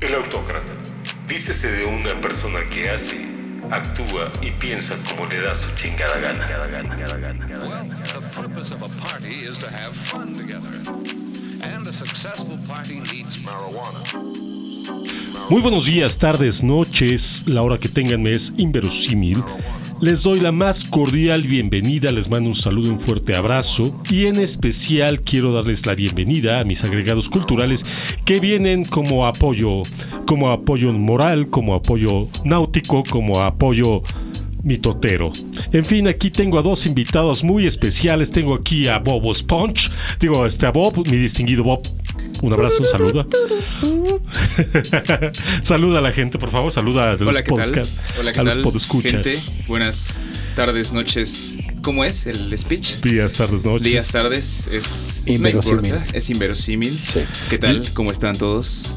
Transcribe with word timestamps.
El 0.00 0.14
autócrata. 0.14 0.72
Dícese 1.26 1.72
de 1.72 1.86
una 1.86 2.20
persona 2.20 2.60
que 2.70 2.90
hace, 2.90 3.16
actúa 3.70 4.30
y 4.42 4.50
piensa 4.50 4.94
como 5.08 5.26
le 5.26 5.40
da 5.40 5.54
su 5.54 5.74
chingada 5.76 6.18
gana. 6.18 6.46
Well, 7.66 7.88
the 7.88 8.20
purpose 8.34 8.74
of 8.74 8.82
a 8.82 8.88
party 9.00 9.46
is 9.46 9.56
to 9.58 9.68
have 9.68 9.94
fun 10.10 10.36
together. 10.36 10.70
And 11.62 11.88
a 11.88 11.92
successful 11.94 12.58
party 12.66 13.00
needs 13.00 13.38
marijuana. 13.38 14.04
Muy 15.48 15.62
buenos 15.62 15.86
días, 15.86 16.18
tardes, 16.18 16.62
noches. 16.62 17.42
La 17.46 17.62
hora 17.62 17.78
que 17.78 17.88
tengan 17.88 18.22
me 18.22 18.34
es 18.34 18.52
inverosímil. 18.58 19.42
Les 20.00 20.22
doy 20.22 20.40
la 20.40 20.52
más 20.52 20.84
cordial 20.84 21.44
bienvenida, 21.44 22.12
les 22.12 22.28
mando 22.28 22.50
un 22.50 22.54
saludo, 22.54 22.90
un 22.90 23.00
fuerte 23.00 23.34
abrazo 23.34 23.98
y 24.10 24.26
en 24.26 24.38
especial 24.38 25.22
quiero 25.22 25.52
darles 25.52 25.86
la 25.86 25.94
bienvenida 25.94 26.60
a 26.60 26.64
mis 26.64 26.84
agregados 26.84 27.30
culturales 27.30 27.86
que 28.26 28.38
vienen 28.38 28.84
como 28.84 29.26
apoyo, 29.26 29.84
como 30.26 30.50
apoyo 30.50 30.92
moral, 30.92 31.48
como 31.48 31.74
apoyo 31.74 32.28
náutico, 32.44 33.04
como 33.04 33.40
apoyo 33.40 34.02
mitotero. 34.62 35.32
En 35.72 35.86
fin, 35.86 36.08
aquí 36.08 36.30
tengo 36.30 36.58
a 36.58 36.62
dos 36.62 36.84
invitados 36.84 37.42
muy 37.42 37.66
especiales. 37.66 38.30
Tengo 38.30 38.54
aquí 38.54 38.88
a 38.88 38.98
Bobo 38.98 39.32
Sponge, 39.32 39.90
digo, 40.20 40.44
este 40.44 40.66
a 40.66 40.72
Bob, 40.72 41.06
mi 41.06 41.16
distinguido 41.16 41.64
Bob. 41.64 41.80
Un 42.42 42.52
abrazo, 42.52 42.82
un 42.82 42.88
saludo. 42.88 43.26
saluda 45.62 45.98
a 45.98 46.02
la 46.02 46.12
gente, 46.12 46.38
por 46.38 46.50
favor. 46.50 46.70
Saluda 46.70 47.10
a 47.10 47.12
los 47.12 47.22
Hola, 47.22 47.42
¿qué 47.42 47.52
tal? 47.52 47.64
podcasts, 47.64 47.96
Hola, 48.18 48.32
¿qué 48.32 48.40
a 48.40 48.42
los 48.42 48.54
tal? 48.54 48.62
podescuchas. 48.62 49.12
Gente, 49.12 49.40
buenas 49.66 50.18
tardes, 50.54 50.92
noches. 50.92 51.56
¿Cómo 51.82 52.04
es 52.04 52.26
el 52.26 52.56
speech? 52.56 52.96
Días, 53.00 53.34
tardes, 53.34 53.64
noches. 53.64 53.84
Días, 53.84 54.08
tardes, 54.10 54.68
es 54.72 55.22
Inverosímil. 55.26 55.82
no 55.82 55.86
importa, 55.88 56.18
es 56.18 56.30
inverosímil. 56.30 57.00
Sí. 57.08 57.20
¿Qué 57.48 57.58
tal? 57.58 57.92
¿Cómo 57.94 58.10
están 58.10 58.36
todos? 58.36 58.96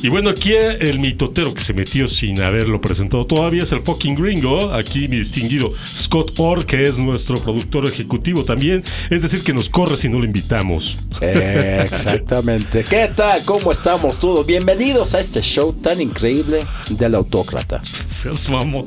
Y 0.00 0.08
bueno, 0.08 0.30
aquí 0.30 0.52
el 0.54 1.00
mitotero 1.00 1.52
que 1.52 1.60
se 1.60 1.74
metió 1.74 2.06
sin 2.06 2.40
haberlo 2.40 2.80
presentado 2.80 3.26
todavía 3.26 3.64
es 3.64 3.72
el 3.72 3.80
fucking 3.80 4.14
gringo. 4.14 4.72
Aquí 4.72 5.08
mi 5.08 5.16
distinguido 5.16 5.72
Scott 5.96 6.38
Orr, 6.38 6.66
que 6.66 6.86
es 6.86 6.98
nuestro 6.98 7.42
productor 7.42 7.86
ejecutivo 7.86 8.44
también. 8.44 8.84
Es 9.10 9.22
decir, 9.22 9.42
que 9.42 9.52
nos 9.52 9.68
corre 9.68 9.96
si 9.96 10.08
no 10.08 10.18
lo 10.18 10.24
invitamos. 10.24 10.98
Eh, 11.20 11.88
exactamente. 11.90 12.84
¿Qué 12.84 13.10
tal? 13.14 13.44
¿Cómo 13.44 13.72
estamos 13.72 14.18
todos? 14.18 14.46
Bienvenidos 14.46 15.14
a 15.14 15.20
este 15.20 15.42
show 15.42 15.72
tan 15.72 16.00
increíble 16.00 16.64
del 16.90 17.16
autócrata. 17.16 17.82
Seas 17.82 18.48
mamón. 18.48 18.84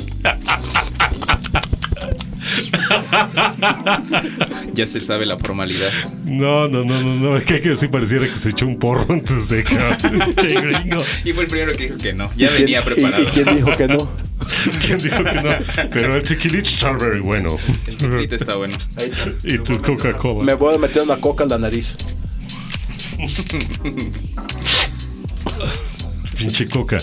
Ya 4.74 4.86
se 4.86 5.02
sabe 5.02 5.26
la 5.26 5.38
formalidad. 5.38 5.90
No, 6.24 6.68
no, 6.70 6.86
no, 6.86 7.02
no, 7.02 7.16
no. 7.16 7.38
Es 7.38 7.44
que, 7.44 7.60
que 7.62 7.76
sí 7.76 7.88
pareciera 7.90 8.26
que 8.26 8.32
se 8.38 8.52
echó 8.52 8.66
un 8.66 8.80
porro 8.80 9.06
antes 9.10 9.50
de 9.50 9.64
que. 9.66 9.76
Che, 10.42 10.62
gringo. 10.62 11.04
Y 11.26 11.34
fue 11.34 11.44
el 11.44 11.50
primero 11.50 11.76
que 11.76 11.84
dijo 11.88 11.98
que 11.98 12.14
no. 12.14 12.32
Ya 12.38 12.48
¿Quién- 12.50 12.62
venía 12.62 12.82
preparado. 12.82 13.22
¿Y, 13.22 13.26
quién 13.28 13.56
dijo 13.56 13.76
que 13.76 13.88
no? 13.88 14.10
¿Quién 14.86 15.02
dijo 15.02 15.24
que 15.24 15.42
no? 15.42 15.50
Pero 15.92 16.16
el 16.16 16.24
chiquilich 16.24 16.74
está 16.74 16.92
very 16.94 17.20
bueno. 17.20 17.58
El 17.88 17.98
tequilita 17.98 18.36
está 18.36 18.56
bueno. 18.56 18.78
Y 19.44 19.58
tu 19.60 19.82
Coca-Cola. 19.82 20.44
Me 20.46 20.54
voy 20.54 20.76
a 20.76 20.78
meter 20.78 21.04
una 21.04 21.18
coca 21.18 21.44
en 21.44 21.50
la 21.50 21.58
nariz. 21.58 21.96
Pinche 26.38 26.68
Coca. 26.70 27.00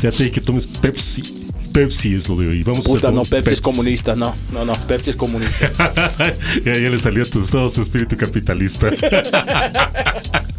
Ya 0.00 0.10
te 0.10 0.18
dije 0.24 0.30
que 0.32 0.40
tomes 0.40 0.66
Pepsi. 0.66 1.45
Pepsi 1.76 2.14
es 2.14 2.26
lo 2.26 2.36
de 2.36 2.48
hoy. 2.48 2.62
Vamos 2.62 2.86
Puta, 2.86 3.12
no, 3.12 3.26
Pepsi 3.26 3.52
es 3.52 3.60
comunista, 3.60 4.16
no. 4.16 4.34
No, 4.50 4.64
no, 4.64 4.80
Pepsi 4.86 5.10
es 5.10 5.16
comunista. 5.16 5.70
ya, 6.64 6.72
ya 6.72 6.88
le 6.88 6.98
salió 6.98 7.24
a 7.24 7.26
tus 7.26 7.50
todo 7.50 7.68
su 7.68 7.82
espíritu 7.82 8.16
capitalista. 8.16 8.88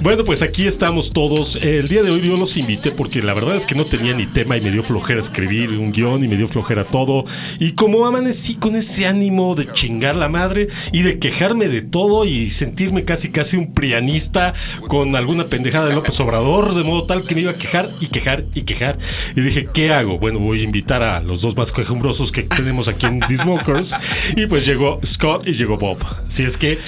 bueno, 0.00 0.24
pues 0.24 0.42
aquí 0.42 0.66
estamos 0.66 1.12
todos. 1.12 1.56
El 1.56 1.88
día 1.88 2.02
de 2.02 2.10
hoy 2.10 2.22
yo 2.22 2.36
los 2.36 2.56
invité 2.56 2.90
porque 2.90 3.22
la 3.22 3.34
verdad 3.34 3.56
es 3.56 3.66
que 3.66 3.74
no 3.74 3.84
tenía 3.84 4.14
ni 4.14 4.26
tema 4.26 4.56
y 4.56 4.60
me 4.60 4.70
dio 4.70 4.82
flojera 4.82 5.20
escribir 5.20 5.70
un 5.72 5.92
guion 5.92 6.24
y 6.24 6.28
me 6.28 6.36
dio 6.36 6.48
flojera 6.48 6.84
todo. 6.84 7.24
Y 7.58 7.72
como 7.72 8.06
amanecí 8.06 8.56
con 8.56 8.76
ese 8.76 9.06
ánimo 9.06 9.54
de 9.54 9.72
chingar 9.72 10.16
la 10.16 10.28
madre 10.28 10.68
y 10.92 11.02
de 11.02 11.18
quejarme 11.18 11.68
de 11.68 11.82
todo 11.82 12.24
y 12.24 12.50
sentirme 12.50 13.04
casi 13.04 13.30
casi 13.30 13.56
un 13.56 13.72
prianista 13.72 14.54
con 14.88 15.16
alguna 15.16 15.44
pendejada 15.44 15.88
de 15.88 15.94
López 15.94 16.18
Obrador, 16.20 16.74
de 16.74 16.84
modo 16.84 17.04
tal 17.04 17.24
que 17.24 17.34
me 17.34 17.42
iba 17.42 17.52
a 17.52 17.58
quejar 17.58 17.94
y 18.00 18.08
quejar 18.08 18.44
y 18.54 18.62
quejar. 18.62 18.98
Y 19.36 19.40
dije, 19.40 19.68
¿qué 19.72 19.92
hago? 19.92 20.18
Bueno, 20.18 20.38
voy 20.38 20.60
a 20.60 20.64
invitar 20.64 21.02
a 21.02 21.20
los 21.20 21.40
dos 21.40 21.56
más 21.56 21.72
quejumbrosos 21.72 22.32
que 22.32 22.42
tenemos 22.42 22.88
aquí 22.88 23.06
en 23.06 23.20
The 23.20 23.36
Smokers. 23.36 23.94
Y 24.36 24.46
pues 24.46 24.66
llegó 24.66 25.00
Scott 25.04 25.46
y 25.46 25.52
llegó 25.52 25.76
Bob. 25.76 25.98
Así 26.26 26.42
es 26.42 26.56
que 26.56 26.78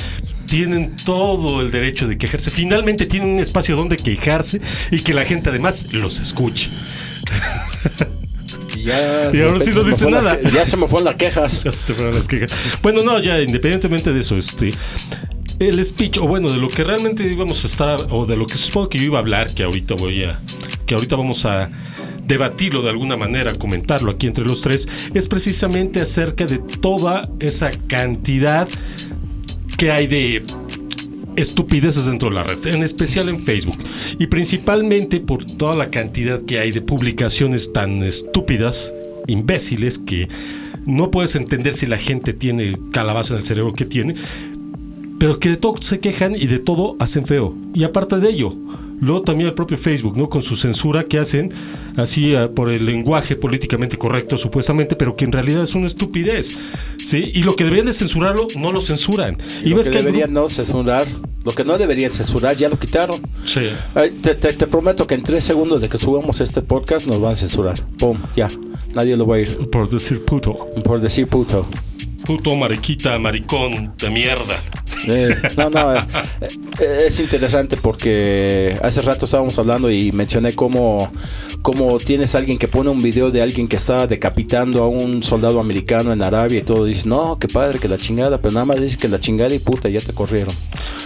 tienen 0.50 0.96
todo 0.96 1.62
el 1.62 1.70
derecho 1.70 2.08
de 2.08 2.18
quejarse. 2.18 2.50
Finalmente 2.50 3.06
tienen 3.06 3.30
un 3.30 3.38
espacio 3.38 3.76
donde 3.76 3.96
quejarse 3.96 4.60
y 4.90 5.00
que 5.00 5.14
la 5.14 5.24
gente 5.24 5.48
además 5.48 5.86
los 5.92 6.18
escuche. 6.18 6.70
Y, 8.76 8.82
ya, 8.82 9.30
Y 9.32 9.40
ahora 9.42 9.60
sí 9.60 9.70
no 9.72 9.84
dice 9.84 10.10
la 10.10 10.22
nada. 10.22 10.40
ya 10.52 10.66
se 10.66 10.76
me 10.76 10.88
fueron 10.88 11.04
las 11.04 11.14
quejas. 11.14 11.62
Ya 11.64 11.70
se 11.70 11.86
te 11.86 11.94
fueron 11.94 12.16
las 12.16 12.26
quejas. 12.26 12.50
Bueno, 12.82 13.02
no, 13.04 13.20
ya 13.20 13.40
independientemente 13.40 14.12
de 14.12 14.20
eso, 14.20 14.36
este. 14.36 14.74
El 15.60 15.84
speech, 15.84 16.18
o 16.18 16.26
bueno, 16.26 16.50
de 16.50 16.58
lo 16.58 16.68
que 16.68 16.82
realmente 16.82 17.22
íbamos 17.30 17.62
a 17.62 17.68
estar, 17.68 18.06
o 18.10 18.26
de 18.26 18.36
lo 18.36 18.46
que 18.46 18.56
supongo 18.56 18.88
que 18.88 18.98
yo 18.98 19.04
iba 19.04 19.18
a 19.18 19.20
hablar, 19.20 19.54
que 19.54 19.62
ahorita 19.62 19.94
voy 19.94 20.24
a. 20.24 20.40
que 20.84 20.94
ahorita 20.94 21.14
vamos 21.14 21.46
a 21.46 21.70
debatirlo 22.26 22.82
de 22.82 22.90
alguna 22.90 23.16
manera, 23.16 23.52
comentarlo 23.52 24.10
aquí 24.10 24.26
entre 24.26 24.44
los 24.44 24.62
tres, 24.62 24.88
es 25.14 25.28
precisamente 25.28 26.00
acerca 26.00 26.46
de 26.46 26.58
toda 26.58 27.28
esa 27.38 27.72
cantidad 27.86 28.68
que 29.80 29.90
hay 29.90 30.06
de 30.06 30.42
estupideces 31.36 32.04
dentro 32.04 32.28
de 32.28 32.34
la 32.34 32.42
red, 32.42 32.66
en 32.66 32.82
especial 32.82 33.30
en 33.30 33.40
Facebook. 33.40 33.78
Y 34.18 34.26
principalmente 34.26 35.20
por 35.20 35.46
toda 35.46 35.74
la 35.74 35.88
cantidad 35.88 36.42
que 36.42 36.58
hay 36.58 36.70
de 36.70 36.82
publicaciones 36.82 37.72
tan 37.72 38.02
estúpidas, 38.02 38.92
imbéciles, 39.26 39.98
que 39.98 40.28
no 40.84 41.10
puedes 41.10 41.34
entender 41.34 41.72
si 41.72 41.86
la 41.86 41.96
gente 41.96 42.34
tiene 42.34 42.78
calabaza 42.92 43.32
en 43.32 43.40
el 43.40 43.46
cerebro 43.46 43.72
que 43.72 43.86
tiene, 43.86 44.16
pero 45.18 45.38
que 45.38 45.48
de 45.48 45.56
todo 45.56 45.80
se 45.80 45.98
quejan 45.98 46.34
y 46.36 46.46
de 46.46 46.58
todo 46.58 46.96
hacen 46.98 47.24
feo. 47.24 47.56
Y 47.72 47.84
aparte 47.84 48.20
de 48.20 48.28
ello, 48.28 48.54
luego 49.00 49.22
también 49.22 49.48
el 49.48 49.54
propio 49.54 49.76
Facebook, 49.78 50.16
¿no? 50.16 50.28
Con 50.28 50.42
su 50.42 50.56
censura 50.56 51.04
que 51.04 51.18
hacen 51.18 51.52
así 51.96 52.34
ah, 52.34 52.50
por 52.54 52.70
el 52.70 52.86
lenguaje 52.86 53.36
políticamente 53.36 53.96
correcto 53.98 54.36
supuestamente, 54.36 54.96
pero 54.96 55.16
que 55.16 55.24
en 55.24 55.32
realidad 55.32 55.62
es 55.62 55.74
una 55.74 55.86
estupidez, 55.86 56.52
¿sí? 57.04 57.30
Y 57.34 57.42
lo 57.42 57.56
que 57.56 57.64
deberían 57.64 57.86
de 57.86 57.92
censurarlo, 57.92 58.48
no 58.56 58.72
lo 58.72 58.80
censuran. 58.80 59.36
Y, 59.64 59.70
Lo 59.70 59.76
ves 59.76 59.86
que 59.86 59.92
que 59.92 59.98
deberían 59.98 60.32
no 60.32 60.48
censurar, 60.48 61.06
lo 61.44 61.52
que 61.52 61.64
no 61.64 61.78
deberían 61.78 62.10
censurar, 62.10 62.56
ya 62.56 62.68
lo 62.68 62.78
quitaron. 62.78 63.20
Sí. 63.44 63.68
Ay, 63.94 64.10
te, 64.10 64.34
te- 64.34 64.52
te 64.52 64.66
prometo 64.66 65.06
que 65.06 65.14
en 65.14 65.22
tres 65.22 65.44
segundos 65.44 65.80
de 65.80 65.88
que 65.88 65.98
subamos 65.98 66.40
este 66.40 66.62
podcast 66.62 67.06
nos 67.06 67.20
van 67.20 67.32
a 67.32 67.36
censurar. 67.36 67.80
Pum, 67.98 68.18
ya. 68.36 68.50
Nadie 68.94 69.16
lo 69.16 69.26
va 69.26 69.36
a 69.36 69.38
ir. 69.40 69.56
Por 69.70 69.88
decir 69.88 70.24
puto. 70.24 70.54
Por 70.84 71.00
decir 71.00 71.26
puto. 71.28 71.66
Puto, 72.30 72.54
mariquita, 72.54 73.18
maricón, 73.18 73.92
de 73.98 74.08
mierda. 74.08 74.62
Eh, 75.08 75.34
no, 75.56 75.68
no, 75.68 75.96
eh, 75.96 76.04
eh, 76.80 77.04
es 77.08 77.18
interesante 77.18 77.76
porque 77.76 78.78
hace 78.84 79.02
rato 79.02 79.24
estábamos 79.24 79.58
hablando 79.58 79.90
y 79.90 80.12
mencioné 80.12 80.54
cómo, 80.54 81.10
cómo 81.62 81.98
tienes 81.98 82.36
alguien 82.36 82.56
que 82.56 82.68
pone 82.68 82.88
un 82.90 83.02
video 83.02 83.32
de 83.32 83.42
alguien 83.42 83.66
que 83.66 83.74
está 83.74 84.06
decapitando 84.06 84.80
a 84.84 84.86
un 84.86 85.24
soldado 85.24 85.58
americano 85.58 86.12
en 86.12 86.22
Arabia 86.22 86.60
y 86.60 86.62
todo. 86.62 86.84
Dices, 86.84 87.04
no, 87.04 87.36
qué 87.40 87.48
padre, 87.48 87.80
que 87.80 87.88
la 87.88 87.96
chingada, 87.96 88.40
pero 88.40 88.52
nada 88.52 88.64
más 88.64 88.80
dices 88.80 88.96
que 88.96 89.08
la 89.08 89.18
chingada 89.18 89.52
y 89.52 89.58
puta, 89.58 89.88
ya 89.88 90.00
te 90.00 90.12
corrieron. 90.12 90.54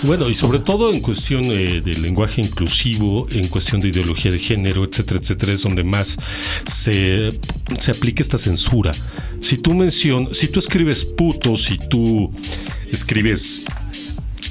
Bueno, 0.02 0.28
y 0.28 0.34
sobre 0.34 0.58
todo 0.58 0.92
en 0.92 1.00
cuestión 1.00 1.44
eh, 1.44 1.80
de 1.82 1.94
lenguaje 1.94 2.42
inclusivo, 2.42 3.26
en 3.30 3.48
cuestión 3.48 3.80
de 3.80 3.88
ideología 3.88 4.30
de 4.30 4.38
género, 4.38 4.84
etcétera, 4.84 5.20
etcétera, 5.20 5.52
es 5.54 5.62
donde 5.62 5.84
más 5.84 6.18
se, 6.66 7.40
se 7.78 7.90
aplica 7.92 8.22
esta 8.22 8.36
censura. 8.36 8.92
Si 9.40 9.58
tú 9.58 9.72
mencionas, 9.72 10.36
si 10.36 10.48
tú 10.48 10.58
escribes 10.58 11.04
puto, 11.16 11.56
si 11.56 11.78
tú 11.78 12.30
escribes 12.90 13.62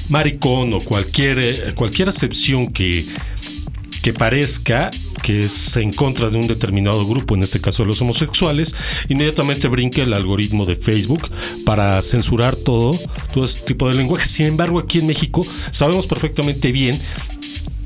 maricón 0.09 0.73
o 0.73 0.81
cualquier, 0.81 1.39
eh, 1.39 1.73
cualquier 1.75 2.09
acepción 2.09 2.67
que, 2.67 3.05
que 4.01 4.13
parezca 4.13 4.91
que 5.23 5.45
es 5.45 5.77
en 5.77 5.93
contra 5.93 6.29
de 6.29 6.37
un 6.37 6.47
determinado 6.47 7.07
grupo, 7.07 7.33
en 7.33 7.43
este 7.43 7.61
caso 7.61 7.83
de 7.83 7.87
los 7.87 8.01
homosexuales, 8.01 8.75
inmediatamente 9.07 9.69
brinca 9.69 10.03
el 10.03 10.11
algoritmo 10.13 10.65
de 10.65 10.75
Facebook 10.75 11.29
para 11.65 11.99
censurar 12.01 12.57
todo, 12.57 12.99
todo 13.33 13.45
este 13.45 13.61
tipo 13.61 13.87
de 13.87 13.95
lenguaje. 13.95 14.27
Sin 14.27 14.47
embargo, 14.47 14.79
aquí 14.79 14.99
en 14.99 15.07
México 15.07 15.47
sabemos 15.71 16.05
perfectamente 16.07 16.73
bien 16.73 16.99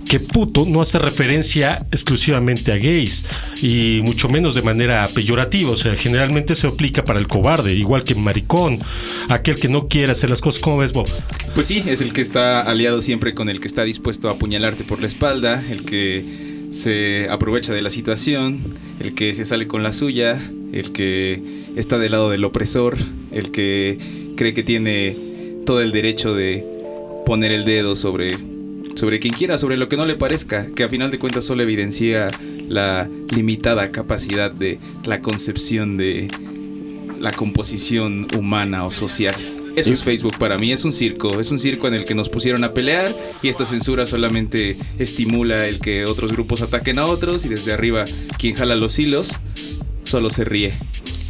que 0.07 0.19
puto 0.19 0.65
no 0.65 0.81
hace 0.81 1.00
referencia 1.00 1.86
exclusivamente 1.92 2.71
a 2.71 2.77
gays 2.77 3.25
y 3.62 4.00
mucho 4.04 4.30
menos 4.30 4.56
de 4.56 4.62
manera 4.62 5.07
peyorativa, 5.13 5.71
o 5.71 5.77
sea, 5.77 5.95
generalmente 5.95 6.56
se 6.56 6.68
aplica 6.68 7.04
para 7.04 7.19
el 7.19 7.27
cobarde, 7.27 7.74
igual 7.74 8.04
que 8.04 8.15
maricón, 8.15 8.80
aquel 9.30 9.57
que 9.57 9.68
no 9.68 9.88
quiere 9.88 10.12
hacer 10.12 10.30
las 10.30 10.42
cosas 10.42 10.62
como 10.62 10.77
ves, 10.77 10.94
Bob. 10.94 11.07
Pues 11.54 11.65
sí, 11.68 11.83
es 11.86 12.01
el 12.01 12.13
que 12.13 12.21
está 12.21 12.62
aliado 12.62 13.01
siempre 13.01 13.33
con 13.33 13.50
el 13.50 13.59
que 13.59 13.68
está 13.68 13.83
dispuesto 13.83 14.30
a 14.30 14.33
apuñalarte 14.33 14.83
por 14.83 15.01
la 15.01 15.07
espalda, 15.07 15.63
el 15.69 15.83
que 15.83 16.24
se 16.71 17.27
aprovecha 17.30 17.74
de 17.74 17.81
la 17.81 17.89
situación, 17.89 18.60
el 19.00 19.13
que 19.13 19.33
se 19.33 19.45
sale 19.45 19.68
con 19.68 19.83
la 19.83 19.92
suya, 19.92 20.39
el 20.74 20.92
que 20.92 21.42
está 21.75 21.98
del 21.98 22.12
lado 22.12 22.30
del 22.30 22.44
opresor, 22.44 22.98
el 23.31 23.51
que 23.51 23.98
cree 24.36 24.53
que 24.53 24.63
tiene 24.63 25.15
todo 25.65 25.81
el 25.81 25.92
derecho 25.92 26.33
de 26.33 26.65
poner 27.25 27.51
el 27.51 27.65
dedo 27.65 27.95
sobre 27.95 28.38
sobre 28.97 29.19
quien 29.19 29.33
quiera, 29.33 29.57
sobre 29.57 29.77
lo 29.77 29.88
que 29.88 29.95
no 29.95 30.05
le 30.05 30.15
parezca, 30.15 30.67
que 30.75 30.83
a 30.83 30.89
final 30.89 31.11
de 31.11 31.19
cuentas 31.19 31.45
solo 31.45 31.63
evidencia 31.63 32.31
la 32.67 33.07
limitada 33.29 33.91
capacidad 33.91 34.51
de 34.51 34.79
la 35.05 35.21
concepción 35.21 35.97
de 35.97 36.29
la 37.19 37.31
composición 37.31 38.27
humana 38.35 38.85
o 38.85 38.91
social. 38.91 39.35
Eso 39.75 39.91
es 39.91 40.03
Facebook 40.03 40.39
para 40.39 40.57
mí, 40.57 40.71
es 40.71 40.85
un 40.85 40.91
circo, 40.91 41.39
es 41.39 41.51
un 41.51 41.59
circo 41.59 41.88
en 41.88 41.94
el 41.94 42.05
que 42.05 42.15
nos 42.15 42.29
pusieron 42.29 42.63
a 42.63 42.71
pelear 42.71 43.13
y 43.44 43.49
esta 43.49 43.63
censura 43.63 44.07
solamente 44.07 44.75
estimula 44.97 45.67
el 45.67 45.79
que 45.79 46.05
otros 46.05 46.31
grupos 46.31 46.63
ataquen 46.63 46.97
a 46.97 47.05
otros 47.05 47.45
y 47.45 47.50
desde 47.50 47.73
arriba 47.73 48.05
quien 48.39 48.55
jala 48.55 48.75
los 48.75 48.97
hilos 48.97 49.39
solo 50.03 50.31
se 50.31 50.45
ríe. 50.45 50.73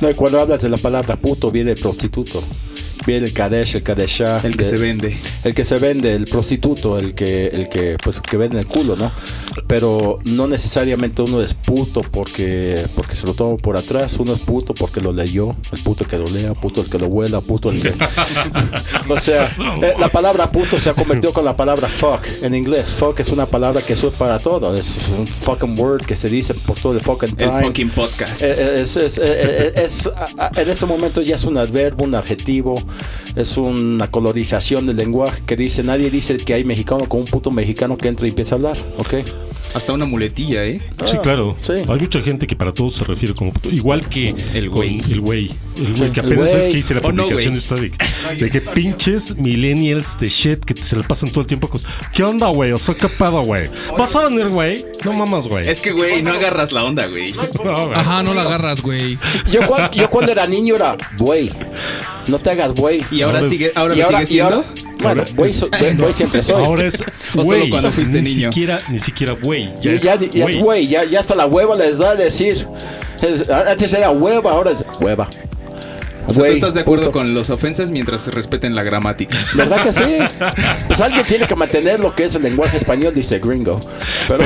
No, 0.01 0.09
y 0.09 0.13
cuando 0.13 0.39
hablas 0.39 0.61
de 0.61 0.69
la 0.69 0.77
palabra 0.77 1.17
puto 1.17 1.51
viene 1.51 1.71
el 1.71 1.77
prostituto. 1.77 2.41
El 3.15 3.33
kadesh, 3.33 3.75
el 3.75 3.83
kadeshá. 3.83 4.41
El 4.43 4.57
que 4.57 4.63
de- 4.63 4.69
se 4.69 4.77
vende. 4.77 5.17
El 5.43 5.55
que 5.55 5.63
se 5.63 5.79
vende, 5.79 6.13
el 6.13 6.25
prostituto, 6.25 6.99
el 6.99 7.13
que, 7.15 7.47
el 7.47 7.69
que, 7.69 7.97
pues, 8.03 8.19
que 8.19 8.35
vende 8.37 8.59
el 8.59 8.65
culo, 8.65 8.95
¿no? 8.95 9.11
Pero 9.67 10.19
no 10.25 10.47
necesariamente 10.47 11.21
uno 11.21 11.41
es 11.41 11.53
puto 11.53 12.01
porque, 12.01 12.85
porque 12.95 13.15
se 13.15 13.25
lo 13.27 13.33
toma 13.33 13.57
por 13.57 13.77
atrás, 13.77 14.17
uno 14.19 14.33
es 14.33 14.39
puto 14.39 14.73
porque 14.73 15.01
lo 15.01 15.13
leyó, 15.13 15.55
el 15.71 15.81
puto 15.83 16.05
que 16.05 16.17
lo 16.17 16.27
lea, 16.29 16.53
puto 16.53 16.81
el 16.81 16.89
que 16.89 16.97
lo 16.99 17.07
huela, 17.07 17.41
puto 17.41 17.71
el 17.71 17.81
que... 17.81 17.93
o 19.09 19.19
sea, 19.19 19.51
eh, 19.81 19.93
la 19.99 20.09
palabra 20.09 20.51
puto 20.51 20.79
se 20.79 20.89
ha 20.89 20.93
convertido 20.93 21.33
con 21.33 21.45
la 21.45 21.55
palabra 21.55 21.87
fuck 21.89 22.25
en 22.41 22.53
inglés. 22.55 22.89
Fuck 22.89 23.19
es 23.21 23.29
una 23.29 23.45
palabra 23.45 23.81
que 23.81 23.95
sube 23.95 24.11
para 24.17 24.39
todo, 24.39 24.75
es 24.77 24.97
un 25.17 25.27
fucking 25.27 25.77
word 25.79 26.05
que 26.05 26.15
se 26.15 26.29
dice 26.29 26.53
por 26.53 26.77
todo 26.77 26.93
el 26.93 27.01
fucking 27.01 27.29
El 27.29 27.35
time. 27.37 27.61
fucking 27.63 27.89
podcast. 27.89 28.43
Eh, 28.43 28.81
Es, 28.81 28.97
es- 28.97 29.17
eh, 29.21 29.71
es- 29.75 30.09
en 30.55 30.69
este 30.69 30.85
momento 30.85 31.21
ya 31.21 31.35
es 31.35 31.43
un 31.45 31.57
adverbo, 31.57 32.03
un 32.03 32.15
adjetivo, 32.15 32.81
es 33.35 33.57
una 33.57 34.09
colorización 34.11 34.85
del 34.85 34.97
lenguaje 34.97 35.41
que 35.45 35.55
dice, 35.55 35.83
nadie 35.83 36.09
dice 36.09 36.37
que 36.37 36.53
hay 36.53 36.63
mexicano 36.63 37.07
con 37.07 37.21
un 37.21 37.25
puto 37.27 37.51
mexicano 37.51 37.97
que 37.97 38.07
entra 38.07 38.25
y 38.27 38.29
empieza 38.29 38.55
a 38.55 38.57
hablar, 38.57 38.77
¿ok? 38.97 39.15
Hasta 39.75 39.91
una 39.91 40.05
muletilla, 40.05 40.63
¿eh? 40.63 40.79
Sí, 41.05 41.17
Ah, 41.17 41.21
claro. 41.21 41.57
sí. 41.61 41.73
Hay 41.73 41.99
mucha 41.99 42.21
gente 42.21 42.47
que 42.47 42.55
para 42.55 42.71
todos 42.71 42.95
se 42.95 43.03
refiere 43.03 43.35
como 43.35 43.51
puto. 43.51 43.69
Igual 43.69 44.07
que 44.07 44.33
El 44.53 44.69
güey. 44.69 45.01
El 45.11 45.19
güey. 45.19 45.51
El 45.75 45.93
güey, 45.93 46.11
que 46.13 46.21
apenas 46.21 46.45
ves 46.45 46.67
que 46.69 46.77
hice 46.77 46.95
la 46.95 47.01
Oh, 47.03 47.11
no, 47.11 47.25
publicación 47.25 47.53
güey. 47.53 47.91
esta 47.91 48.33
de, 48.33 48.35
de 48.45 48.49
que 48.49 48.61
pinches 48.61 49.35
millennials 49.35 50.17
de 50.17 50.29
shit 50.29 50.63
que 50.63 50.81
se 50.81 50.95
le 50.95 51.03
pasan 51.03 51.29
todo 51.31 51.41
el 51.41 51.47
tiempo 51.47 51.67
con. 51.69 51.81
¿Qué 52.13 52.23
onda, 52.23 52.47
güey? 52.47 52.71
O 52.71 52.79
sea, 52.79 52.95
¿qué 52.95 53.09
pedo, 53.09 53.41
güey? 53.43 53.69
¿Vas 53.97 54.15
a 54.15 54.29
venir, 54.29 54.47
güey? 54.47 54.85
No 55.03 55.11
mamas, 55.11 55.49
güey. 55.49 55.67
Es 55.69 55.81
que, 55.81 55.91
güey, 55.91 56.21
no 56.23 56.31
agarras 56.31 56.71
la 56.71 56.85
onda, 56.85 57.05
güey. 57.07 57.33
No. 57.63 57.91
Ajá, 57.93 58.23
no 58.23 58.33
la 58.33 58.43
agarras, 58.43 58.81
güey. 58.81 59.19
Yo, 59.51 59.59
yo 59.93 60.09
cuando 60.09 60.31
era 60.31 60.47
niño 60.47 60.77
era, 60.77 60.95
güey, 61.17 61.51
no 62.27 62.39
te 62.39 62.49
hagas 62.51 62.73
güey. 62.73 63.01
Y 63.11 63.21
ahora, 63.21 63.39
Ahora 63.39 63.49
sigue, 63.49 63.71
ahora 63.75 63.95
Y 63.95 63.97
lo 63.99 64.07
sigue 64.07 64.23
y 64.23 64.25
siendo. 64.25 64.55
ahora- 64.55 64.65
bueno, 64.99 65.23
güey, 65.35 65.51
so- 65.51 65.69
güey 65.97 66.13
siempre 66.13 66.41
soy. 66.43 66.63
Ahora 66.63 66.87
es 66.87 67.03
solo 67.31 67.43
güey. 67.43 67.69
cuando 67.69 67.91
fuiste 67.91 68.21
ni 68.21 68.33
niño. 68.35 68.51
Siquiera, 68.51 68.79
ni 68.89 68.99
siquiera 68.99 69.33
güey. 69.41 69.65
ya, 69.81 69.91
Ya, 69.93 69.97
ya, 69.97 70.13
es 70.15 70.31
ya, 70.33 70.61
güey. 70.61 70.87
ya, 70.87 71.03
ya 71.05 71.19
hasta 71.19 71.35
la 71.35 71.45
hueva 71.45 71.75
les 71.75 71.97
da 71.97 72.11
a 72.11 72.15
decir. 72.15 72.67
Es- 73.21 73.49
antes 73.49 73.93
era 73.93 74.11
hueva, 74.11 74.51
ahora 74.51 74.71
es 74.71 74.83
hueva. 74.99 75.27
O 76.27 76.33
sea, 76.33 76.35
tú 76.35 76.39
Güey, 76.41 76.53
estás 76.53 76.73
de 76.73 76.81
acuerdo 76.81 77.05
puto. 77.05 77.19
con 77.19 77.33
los 77.33 77.49
ofensas 77.49 77.89
mientras 77.91 78.21
se 78.21 78.31
respeten 78.31 78.75
la 78.75 78.83
gramática. 78.83 79.37
¿Verdad 79.55 79.81
que 79.83 79.93
sí? 79.93 80.03
Pues 80.87 81.01
alguien 81.01 81.25
tiene 81.25 81.47
que 81.47 81.55
mantener 81.55 81.99
lo 81.99 82.13
que 82.15 82.25
es 82.25 82.35
el 82.35 82.43
lenguaje 82.43 82.77
español, 82.77 83.13
dice 83.13 83.39
gringo. 83.39 83.79
Pero, 84.27 84.43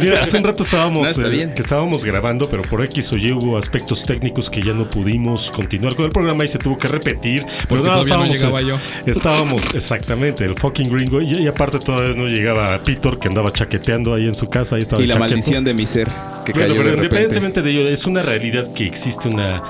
mira, 0.00 0.22
hace 0.22 0.36
un 0.36 0.44
rato 0.44 0.62
estábamos, 0.62 1.16
No, 1.18 1.26
eh, 1.26 1.30
bien. 1.30 1.54
que 1.54 1.62
estábamos 1.62 2.04
grabando, 2.04 2.48
pero 2.48 2.62
por 2.62 2.82
X 2.84 3.12
o 3.12 3.16
Y 3.16 3.32
hubo 3.32 3.56
aspectos 3.58 4.04
técnicos 4.04 4.48
que 4.50 4.62
ya 4.62 4.72
no 4.72 4.88
pudimos 4.88 5.50
continuar 5.50 5.94
con 5.96 6.04
el 6.06 6.10
programa 6.10 6.44
y 6.44 6.48
se 6.48 6.58
tuvo 6.58 6.78
que 6.78 6.88
repetir. 6.88 7.42
Pero 7.44 7.66
Porque 7.68 7.88
nada, 7.88 8.02
todavía 8.02 8.26
no 8.26 8.32
llegaba 8.32 8.60
eh, 8.60 8.78
Estábamos, 9.06 9.74
exactamente, 9.74 10.44
el 10.44 10.54
fucking 10.54 10.88
gringo. 10.92 11.20
Y, 11.20 11.34
y 11.42 11.46
aparte 11.48 11.78
todavía 11.78 12.14
no 12.16 12.26
llegaba 12.26 12.78
Peter, 12.82 13.18
que 13.18 13.28
andaba 13.28 13.52
chaqueteando 13.52 14.14
ahí 14.14 14.26
en 14.26 14.34
su 14.34 14.48
casa. 14.48 14.76
Ahí 14.76 14.82
estaba 14.82 15.02
Y 15.02 15.06
la 15.06 15.14
chaqueto. 15.14 15.30
maldición 15.30 15.64
de 15.64 15.74
mi 15.74 15.86
ser 15.86 16.08
que 16.52 16.60
Bueno, 16.60 16.74
cayó 16.74 16.82
pero 16.82 16.90
de 16.90 16.96
independientemente 16.96 17.62
de 17.62 17.70
ello, 17.70 17.88
es 17.88 18.06
una 18.06 18.22
realidad 18.22 18.72
que 18.72 18.86
existe 18.86 19.28
una 19.28 19.62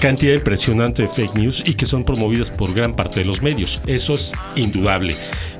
cantidad 0.00 0.34
impresionante 0.34 1.02
de 1.02 1.08
fake 1.08 1.34
news 1.34 1.62
y 1.66 1.74
que 1.74 1.86
son 1.86 2.04
promovidas 2.04 2.50
por 2.50 2.72
gran 2.72 2.94
parte 2.94 3.20
de 3.20 3.26
los 3.26 3.42
medios. 3.42 3.82
Eso 3.86 4.12
es 4.12 4.32
indudable. 4.56 5.16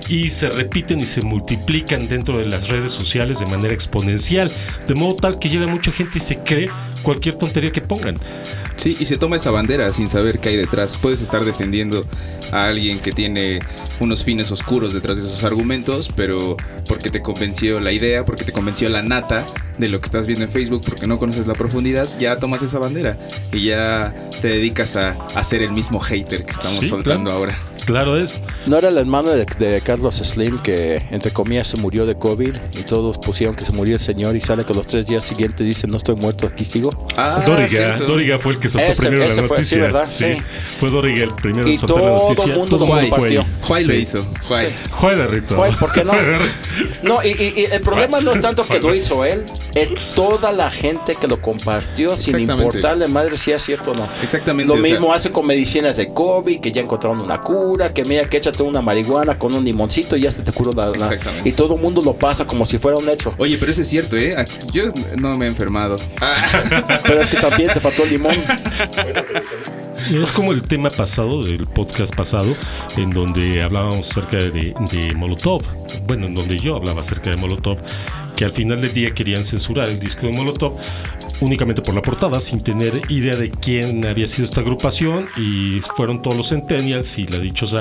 Y 0.08 0.28
se 0.28 0.48
repiten 0.48 1.00
y 1.00 1.06
se 1.06 1.22
multiplican 1.22 2.08
dentro 2.08 2.38
de 2.38 2.46
las 2.46 2.68
redes 2.68 2.92
sociales 2.92 3.40
de 3.40 3.46
manera 3.46 3.74
exponencial, 3.74 4.50
de 4.86 4.94
modo 4.94 5.16
tal 5.16 5.38
que 5.38 5.48
llega 5.48 5.66
mucha 5.66 5.92
gente 5.92 6.18
y 6.18 6.20
se 6.20 6.38
cree 6.38 6.70
cualquier 7.02 7.36
tontería 7.36 7.72
que 7.72 7.80
pongan. 7.80 8.18
Sí, 8.78 8.96
y 9.00 9.04
se 9.06 9.16
toma 9.16 9.36
esa 9.36 9.50
bandera 9.50 9.90
sin 9.92 10.08
saber 10.08 10.38
qué 10.38 10.50
hay 10.50 10.56
detrás. 10.56 10.96
Puedes 10.98 11.20
estar 11.20 11.44
defendiendo 11.44 12.06
a 12.52 12.66
alguien 12.68 13.00
que 13.00 13.10
tiene 13.12 13.58
unos 14.00 14.22
fines 14.24 14.50
oscuros 14.52 14.92
detrás 14.94 15.20
de 15.20 15.28
esos 15.28 15.42
argumentos, 15.44 16.08
pero 16.14 16.56
porque 16.88 17.10
te 17.10 17.20
convenció 17.20 17.80
la 17.80 17.90
idea, 17.92 18.24
porque 18.24 18.44
te 18.44 18.52
convenció 18.52 18.88
la 18.88 19.02
nata 19.02 19.44
de 19.78 19.88
lo 19.88 19.98
que 20.00 20.06
estás 20.06 20.26
viendo 20.28 20.44
en 20.44 20.50
Facebook, 20.50 20.82
porque 20.88 21.06
no 21.08 21.18
conoces 21.18 21.46
la 21.48 21.54
profundidad, 21.54 22.08
ya 22.20 22.38
tomas 22.38 22.62
esa 22.62 22.78
bandera 22.78 23.18
y 23.52 23.66
ya 23.66 24.14
te 24.40 24.48
dedicas 24.48 24.96
a, 24.96 25.10
a 25.34 25.44
ser 25.44 25.62
el 25.62 25.72
mismo 25.72 25.98
hater 26.00 26.44
que 26.44 26.52
estamos 26.52 26.80
Sí, 26.84 26.88
soltando 26.88 27.30
claro. 27.32 27.38
ahora. 27.38 27.58
Claro 27.88 28.18
es. 28.18 28.42
¿No 28.66 28.76
era 28.76 28.90
el 28.90 28.98
hermano 28.98 29.30
de, 29.30 29.46
de 29.58 29.80
Carlos 29.80 30.16
Slim 30.16 30.58
que, 30.58 31.02
entre 31.10 31.32
comillas, 31.32 31.68
se 31.68 31.78
murió 31.78 32.04
de 32.04 32.18
COVID 32.18 32.54
y 32.78 32.82
todos 32.82 33.16
pusieron 33.16 33.56
que 33.56 33.64
se 33.64 33.72
murió 33.72 33.94
el 33.94 34.00
señor 34.00 34.36
y 34.36 34.40
sale 34.40 34.66
que 34.66 34.74
los 34.74 34.86
tres 34.86 35.06
días 35.06 35.24
siguientes 35.24 35.66
dice 35.66 35.86
no 35.86 35.96
estoy 35.96 36.14
muerto, 36.16 36.46
aquí 36.46 36.66
sigo? 36.66 36.90
Ah, 37.16 37.42
Doriga. 37.46 37.96
Doriga 37.96 38.38
fue 38.38 38.52
el 38.52 38.58
que 38.58 38.68
soltó 38.68 38.92
Ese- 38.92 39.02
primero 39.08 39.24
ese 39.24 39.40
la 39.40 39.48
fue, 39.48 39.56
noticia. 39.56 39.76
sí, 39.76 39.80
¿verdad? 39.80 40.06
Sí. 40.06 40.36
Fue 40.78 40.90
Doriga 40.90 41.24
el 41.24 41.34
primero 41.34 41.66
Y 41.66 41.72
en 41.72 41.78
soltar 41.78 41.96
la 42.04 42.10
todo 42.16 42.28
noticia. 42.28 42.54
mundo 42.54 42.78
lo 42.78 42.84
Todo 42.86 43.00
compartió. 43.00 43.42
fue. 43.44 43.66
Juay 43.68 43.84
lo 43.84 43.94
hizo. 43.94 44.26
Juay. 44.46 44.74
Juay 44.90 45.16
de 45.16 45.26
Rito. 45.26 45.56
Juay, 45.56 45.72
¿por 45.76 45.90
qué 45.92 46.04
no? 46.04 46.12
No, 47.02 47.24
y, 47.24 47.28
y- 47.28 47.54
y 47.56 47.64
el 47.72 47.80
problema 47.80 48.20
no 48.20 48.32
es 48.34 48.40
tanto 48.42 48.66
que 48.66 48.80
lo 48.80 48.94
hizo 48.94 49.24
él, 49.24 49.44
es 49.82 49.92
toda 50.14 50.52
la 50.52 50.70
gente 50.70 51.14
que 51.14 51.26
lo 51.26 51.40
compartió 51.40 52.16
sin 52.16 52.38
importarle 52.40 53.06
madre 53.08 53.36
si 53.36 53.52
es 53.52 53.62
cierto 53.62 53.92
o 53.92 53.94
no. 53.94 54.06
Exactamente. 54.22 54.72
Lo 54.74 54.80
o 54.80 54.84
sea, 54.84 54.92
mismo 54.92 55.12
hace 55.12 55.30
con 55.30 55.46
medicinas 55.46 55.96
de 55.96 56.12
COVID, 56.12 56.60
que 56.60 56.72
ya 56.72 56.80
encontraron 56.82 57.20
una 57.20 57.40
cura, 57.40 57.92
que 57.92 58.04
mira 58.04 58.28
que 58.28 58.36
échate 58.38 58.62
una 58.62 58.82
marihuana 58.82 59.38
con 59.38 59.54
un 59.54 59.64
limoncito 59.64 60.16
y 60.16 60.22
ya 60.22 60.30
se 60.30 60.42
te 60.42 60.52
curó 60.52 60.72
la... 60.72 60.86
la- 60.86 60.96
Exactamente. 61.06 61.48
y 61.48 61.52
todo 61.52 61.74
el 61.76 61.80
mundo 61.80 62.02
lo 62.02 62.14
pasa 62.14 62.46
como 62.46 62.64
si 62.66 62.78
fuera 62.78 62.98
un 62.98 63.08
hecho. 63.08 63.34
Oye, 63.38 63.56
pero 63.58 63.72
eso 63.72 63.82
es 63.82 63.88
cierto, 63.88 64.16
¿eh? 64.16 64.36
Aquí- 64.36 64.52
Yo 64.72 64.84
no 65.16 65.34
me 65.36 65.46
he 65.46 65.48
enfermado. 65.48 65.96
Ah. 66.20 66.32
Pero 67.04 67.22
es 67.22 67.28
que 67.30 67.36
también 67.36 67.72
te 67.72 67.80
faltó 67.80 68.04
el 68.04 68.10
limón. 68.10 68.34
Es 70.10 70.32
como 70.32 70.52
el 70.52 70.62
tema 70.62 70.90
pasado 70.90 71.42
del 71.42 71.66
podcast 71.66 72.14
pasado, 72.14 72.52
en 72.96 73.10
donde 73.10 73.62
hablábamos 73.62 74.10
acerca 74.10 74.38
de, 74.38 74.74
de 74.90 75.14
Molotov. 75.14 75.62
Bueno, 76.06 76.26
en 76.26 76.34
donde 76.34 76.58
yo 76.58 76.76
hablaba 76.76 77.00
acerca 77.00 77.30
de 77.30 77.36
Molotov, 77.36 77.78
que 78.38 78.44
al 78.44 78.52
final 78.52 78.80
del 78.80 78.94
día 78.94 79.12
querían 79.12 79.42
censurar 79.42 79.88
el 79.88 79.98
disco 79.98 80.24
de 80.24 80.32
Molotov 80.32 80.76
únicamente 81.40 81.82
por 81.82 81.92
la 81.92 82.02
portada, 82.02 82.38
sin 82.38 82.60
tener 82.60 82.92
idea 83.08 83.34
de 83.34 83.50
quién 83.50 84.06
había 84.06 84.28
sido 84.28 84.44
esta 84.44 84.60
agrupación. 84.60 85.28
Y 85.36 85.80
fueron 85.96 86.22
todos 86.22 86.36
los 86.36 86.50
Centennials 86.50 87.18
y 87.18 87.26
la 87.26 87.40
dichosa 87.40 87.80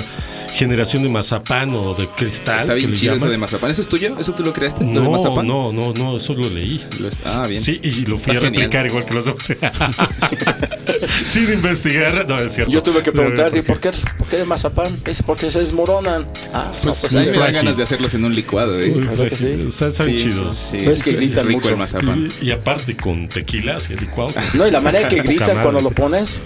generación 0.57 1.03
de 1.03 1.09
Mazapán 1.09 1.73
o 1.75 1.93
de 1.93 2.07
Cristal. 2.07 2.57
Está 2.57 2.73
bien 2.73 2.93
chido 2.93 3.15
eso 3.15 3.29
de 3.29 3.37
mazapán. 3.37 3.71
¿Eso 3.71 3.81
es 3.81 3.87
tuyo? 3.87 4.17
¿Eso 4.19 4.33
tú 4.33 4.43
lo 4.43 4.51
creaste? 4.53 4.83
¿Lo 4.83 4.89
de 4.89 4.95
No, 4.95 5.11
mazapán? 5.11 5.47
no, 5.47 5.71
no, 5.71 5.93
no, 5.93 6.17
eso 6.17 6.33
lo 6.33 6.49
leí. 6.49 6.83
Lo 6.99 7.07
es- 7.07 7.21
Ah, 7.25 7.45
bien. 7.47 7.61
Sí, 7.61 7.79
y 7.83 8.05
lo 8.05 8.17
fui 8.19 8.31
Está 8.35 8.45
a 8.47 8.49
genial. 8.49 8.63
replicar 8.63 8.85
igual 8.87 9.05
que 9.05 9.13
los 9.13 9.25
dos. 9.25 9.35
Sin 11.25 11.51
investigar. 11.51 12.27
No, 12.27 12.37
es 12.39 12.53
cierto. 12.53 12.71
Yo 12.71 12.81
tuve 12.83 13.03
que 13.03 13.11
preguntar, 13.11 13.51
No, 13.51 13.57
¿y 13.59 13.61
por 13.61 13.79
qué, 13.79 13.91
por 14.17 14.27
qué 14.27 14.37
de 14.37 14.45
mazapán? 14.45 14.99
Dice, 15.05 15.23
porque 15.23 15.51
se 15.51 15.59
desmoronan. 15.59 16.25
Ah, 16.53 16.67
Pues, 16.71 16.85
no, 16.85 16.91
pues, 16.99 17.15
a 17.15 17.19
mí 17.19 17.25
sí. 17.25 17.31
me 17.31 17.37
dan 17.37 17.53
ganas 17.53 17.77
de 17.77 17.83
hacerlos 17.83 18.13
en 18.13 18.25
un 18.25 18.33
licuado, 18.35 18.79
¿eh? 18.79 18.91
Uy, 18.93 19.05
¿verdad 19.05 19.27
que 19.29 19.37
sí? 19.37 19.65
Están, 19.67 19.89
están 19.89 20.07
Sí, 20.07 20.17
chidos. 20.17 20.55
sí, 20.55 20.77
Es 20.77 21.03
que 21.03 21.11
gritan 21.13 21.45
rico 21.47 21.59
mucho. 21.59 21.69
el 21.71 21.77
mazapán. 21.77 22.29
Y, 22.41 22.45
y 22.47 22.51
aparte 22.51 22.95
con 22.95 23.27
tequila, 23.29 23.77
así 23.77 23.93
el 23.93 23.99
licuado. 23.99 24.33
No, 24.55 24.67
y 24.67 24.71
la 24.71 24.81
manera 24.81 25.07
que 25.07 25.17
gritan 25.21 25.61
cuando 25.61 25.81
lo 25.81 25.91
pones, 25.91 26.41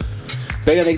pegan 0.65 0.89
y 0.89 0.97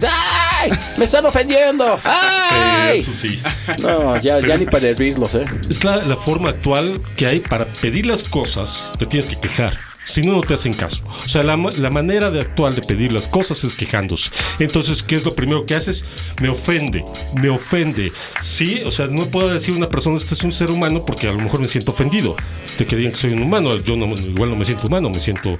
¡ay! 0.63 0.71
¡Me 0.97 1.05
están 1.05 1.25
ofendiendo! 1.25 1.97
Sí, 2.01 2.07
¡Ay! 2.09 2.99
eso 2.99 3.13
sí. 3.13 3.41
No, 3.81 4.17
ya, 4.17 4.39
ya 4.39 4.57
ni 4.57 4.65
para 4.65 4.87
hervirlos, 4.87 5.35
¿eh? 5.35 5.45
Es 5.69 5.83
la, 5.83 5.97
la 6.03 6.15
forma 6.17 6.49
actual 6.49 7.01
que 7.15 7.27
hay 7.27 7.39
para 7.39 7.71
pedir 7.73 8.05
las 8.05 8.23
cosas, 8.27 8.91
te 8.97 9.05
tienes 9.05 9.27
que 9.27 9.39
quejar. 9.39 9.77
Si 10.05 10.21
no, 10.21 10.33
no 10.33 10.41
te 10.41 10.53
hacen 10.53 10.73
caso. 10.73 11.01
O 11.25 11.29
sea, 11.29 11.43
la, 11.43 11.55
la 11.55 11.89
manera 11.89 12.29
de 12.29 12.41
actual 12.41 12.75
de 12.75 12.81
pedir 12.81 13.13
las 13.13 13.27
cosas 13.27 13.63
es 13.63 13.73
quejándose. 13.73 14.31
Entonces, 14.59 15.01
¿qué 15.01 15.15
es 15.15 15.23
lo 15.23 15.33
primero 15.33 15.65
que 15.65 15.75
haces? 15.75 16.03
Me 16.41 16.49
ofende, 16.49 17.05
me 17.35 17.49
ofende. 17.49 18.11
Sí, 18.41 18.81
o 18.85 18.91
sea, 18.91 19.07
no 19.07 19.27
puedo 19.27 19.47
decir 19.47 19.73
a 19.73 19.77
una 19.77 19.89
persona, 19.89 20.17
este 20.17 20.33
es 20.33 20.43
un 20.43 20.51
ser 20.51 20.71
humano, 20.71 21.05
porque 21.05 21.29
a 21.29 21.31
lo 21.31 21.39
mejor 21.39 21.61
me 21.61 21.67
siento 21.67 21.91
ofendido. 21.91 22.35
Te 22.77 22.85
que 22.85 22.97
digan 22.97 23.13
que 23.13 23.17
soy 23.17 23.31
un 23.31 23.43
humano. 23.43 23.77
Yo 23.77 23.95
no, 23.95 24.05
igual 24.13 24.49
no 24.49 24.57
me 24.57 24.65
siento 24.65 24.87
humano, 24.87 25.09
me 25.09 25.21
siento 25.21 25.57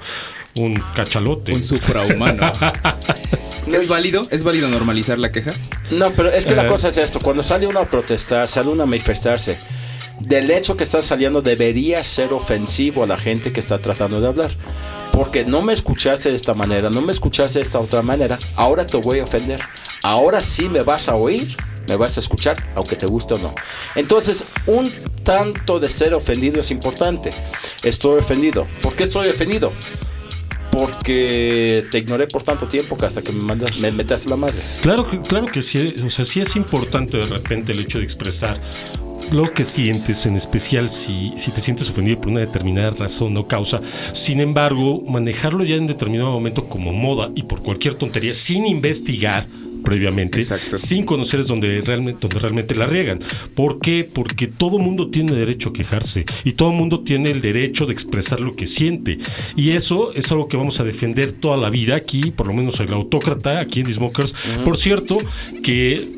un 0.56 0.74
cachalote. 0.94 1.54
Un 1.54 1.62
suprahumano. 1.62 2.52
¿Es 3.66 3.88
válido? 3.88 4.26
¿Es 4.30 4.44
válido 4.44 4.68
normalizar 4.68 5.18
la 5.18 5.32
queja? 5.32 5.52
No, 5.90 6.12
pero 6.12 6.30
es 6.30 6.46
que 6.46 6.54
la 6.54 6.64
Eh. 6.64 6.68
cosa 6.68 6.88
es 6.88 6.96
esto: 6.96 7.18
cuando 7.20 7.42
sale 7.42 7.66
uno 7.66 7.80
a 7.80 7.86
protestar, 7.86 8.48
sale 8.48 8.68
uno 8.70 8.82
a 8.82 8.86
manifestarse, 8.86 9.56
del 10.20 10.50
hecho 10.50 10.76
que 10.76 10.84
están 10.84 11.02
saliendo 11.02 11.42
debería 11.42 12.02
ser 12.04 12.32
ofensivo 12.32 13.04
a 13.04 13.06
la 13.06 13.16
gente 13.16 13.52
que 13.52 13.60
está 13.60 13.78
tratando 13.80 14.20
de 14.20 14.28
hablar. 14.28 14.50
Porque 15.12 15.44
no 15.44 15.62
me 15.62 15.72
escuchaste 15.72 16.30
de 16.30 16.36
esta 16.36 16.54
manera, 16.54 16.90
no 16.90 17.00
me 17.00 17.12
escuchaste 17.12 17.60
de 17.60 17.64
esta 17.64 17.78
otra 17.78 18.02
manera, 18.02 18.38
ahora 18.56 18.86
te 18.86 18.96
voy 18.96 19.20
a 19.20 19.24
ofender. 19.24 19.60
Ahora 20.02 20.40
sí 20.40 20.68
me 20.68 20.82
vas 20.82 21.08
a 21.08 21.14
oír, 21.14 21.56
me 21.88 21.96
vas 21.96 22.16
a 22.16 22.20
escuchar, 22.20 22.56
aunque 22.74 22.96
te 22.96 23.06
guste 23.06 23.34
o 23.34 23.38
no. 23.38 23.54
Entonces, 23.94 24.44
un 24.66 24.92
tanto 25.22 25.78
de 25.78 25.88
ser 25.88 26.14
ofendido 26.14 26.60
es 26.60 26.70
importante. 26.72 27.30
Estoy 27.84 28.18
ofendido. 28.18 28.66
¿Por 28.82 28.96
qué 28.96 29.04
estoy 29.04 29.28
ofendido? 29.28 29.72
Porque 30.74 31.84
te 31.90 31.98
ignoré 31.98 32.26
por 32.26 32.42
tanto 32.42 32.66
tiempo 32.66 32.96
que 32.96 33.06
hasta 33.06 33.22
que 33.22 33.30
me 33.30 33.42
mandas, 33.42 33.78
me 33.78 33.92
metas 33.92 34.26
la 34.26 34.36
madre. 34.36 34.60
Claro 34.82 35.08
que, 35.08 35.20
claro 35.20 35.46
que 35.46 35.62
sí, 35.62 35.94
o 36.04 36.10
sea, 36.10 36.24
sí 36.24 36.40
es 36.40 36.56
importante 36.56 37.16
de 37.16 37.26
repente 37.26 37.72
el 37.72 37.78
hecho 37.78 37.98
de 37.98 38.04
expresar 38.04 38.60
lo 39.30 39.52
que 39.52 39.64
sientes, 39.64 40.26
en 40.26 40.36
especial 40.36 40.90
si, 40.90 41.32
si 41.36 41.52
te 41.52 41.60
sientes 41.60 41.88
ofendido 41.90 42.20
por 42.20 42.32
una 42.32 42.40
determinada 42.40 42.90
razón 42.90 43.36
o 43.36 43.46
causa. 43.46 43.80
Sin 44.12 44.40
embargo, 44.40 45.02
manejarlo 45.06 45.64
ya 45.64 45.76
en 45.76 45.86
determinado 45.86 46.32
momento 46.32 46.68
como 46.68 46.92
moda 46.92 47.30
y 47.34 47.44
por 47.44 47.62
cualquier 47.62 47.94
tontería, 47.94 48.34
sin 48.34 48.66
investigar 48.66 49.46
previamente, 49.84 50.38
Exacto. 50.38 50.76
sin 50.76 51.04
conocer 51.04 51.40
es 51.40 51.46
donde 51.46 51.80
realmente, 51.82 52.20
donde 52.20 52.38
realmente 52.40 52.74
la 52.74 52.86
riegan. 52.86 53.20
¿Por 53.54 53.78
qué? 53.78 54.08
Porque 54.10 54.46
todo 54.46 54.78
mundo 54.78 55.10
tiene 55.10 55.32
derecho 55.32 55.68
a 55.68 55.72
quejarse 55.72 56.24
y 56.44 56.52
todo 56.52 56.72
mundo 56.72 57.00
tiene 57.00 57.30
el 57.30 57.40
derecho 57.40 57.86
de 57.86 57.92
expresar 57.92 58.40
lo 58.40 58.56
que 58.56 58.66
siente. 58.66 59.18
Y 59.56 59.70
eso 59.70 60.12
es 60.14 60.30
algo 60.32 60.48
que 60.48 60.56
vamos 60.56 60.80
a 60.80 60.84
defender 60.84 61.32
toda 61.32 61.56
la 61.56 61.70
vida 61.70 61.94
aquí, 61.94 62.30
por 62.30 62.46
lo 62.46 62.54
menos 62.54 62.80
el 62.80 62.92
autócrata, 62.92 63.60
aquí 63.60 63.80
en 63.80 63.86
Dismokers. 63.86 64.34
Por 64.64 64.76
cierto, 64.76 65.18
que 65.62 66.16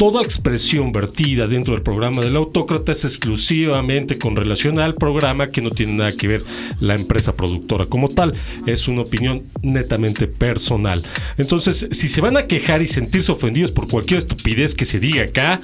toda 0.00 0.22
expresión 0.22 0.92
vertida 0.92 1.46
dentro 1.46 1.74
del 1.74 1.82
programa 1.82 2.22
del 2.22 2.34
autócrata 2.36 2.92
es 2.92 3.04
exclusivamente 3.04 4.18
con 4.18 4.34
relación 4.34 4.80
al 4.80 4.94
programa 4.94 5.50
que 5.50 5.60
no 5.60 5.68
tiene 5.68 5.92
nada 5.92 6.10
que 6.10 6.26
ver 6.26 6.42
la 6.80 6.94
empresa 6.94 7.36
productora 7.36 7.84
como 7.84 8.08
tal. 8.08 8.32
Es 8.64 8.88
una 8.88 9.02
opinión 9.02 9.42
netamente 9.60 10.26
personal. 10.26 11.02
Entonces, 11.36 11.86
si 11.90 12.08
se 12.08 12.22
van 12.22 12.38
a 12.38 12.46
quejar 12.46 12.80
y 12.80 12.86
sentirse 12.86 13.30
ofendidos 13.30 13.72
por 13.72 13.88
cualquier 13.88 14.16
estupidez 14.16 14.74
que 14.74 14.86
se 14.86 15.00
diga 15.00 15.24
acá, 15.24 15.60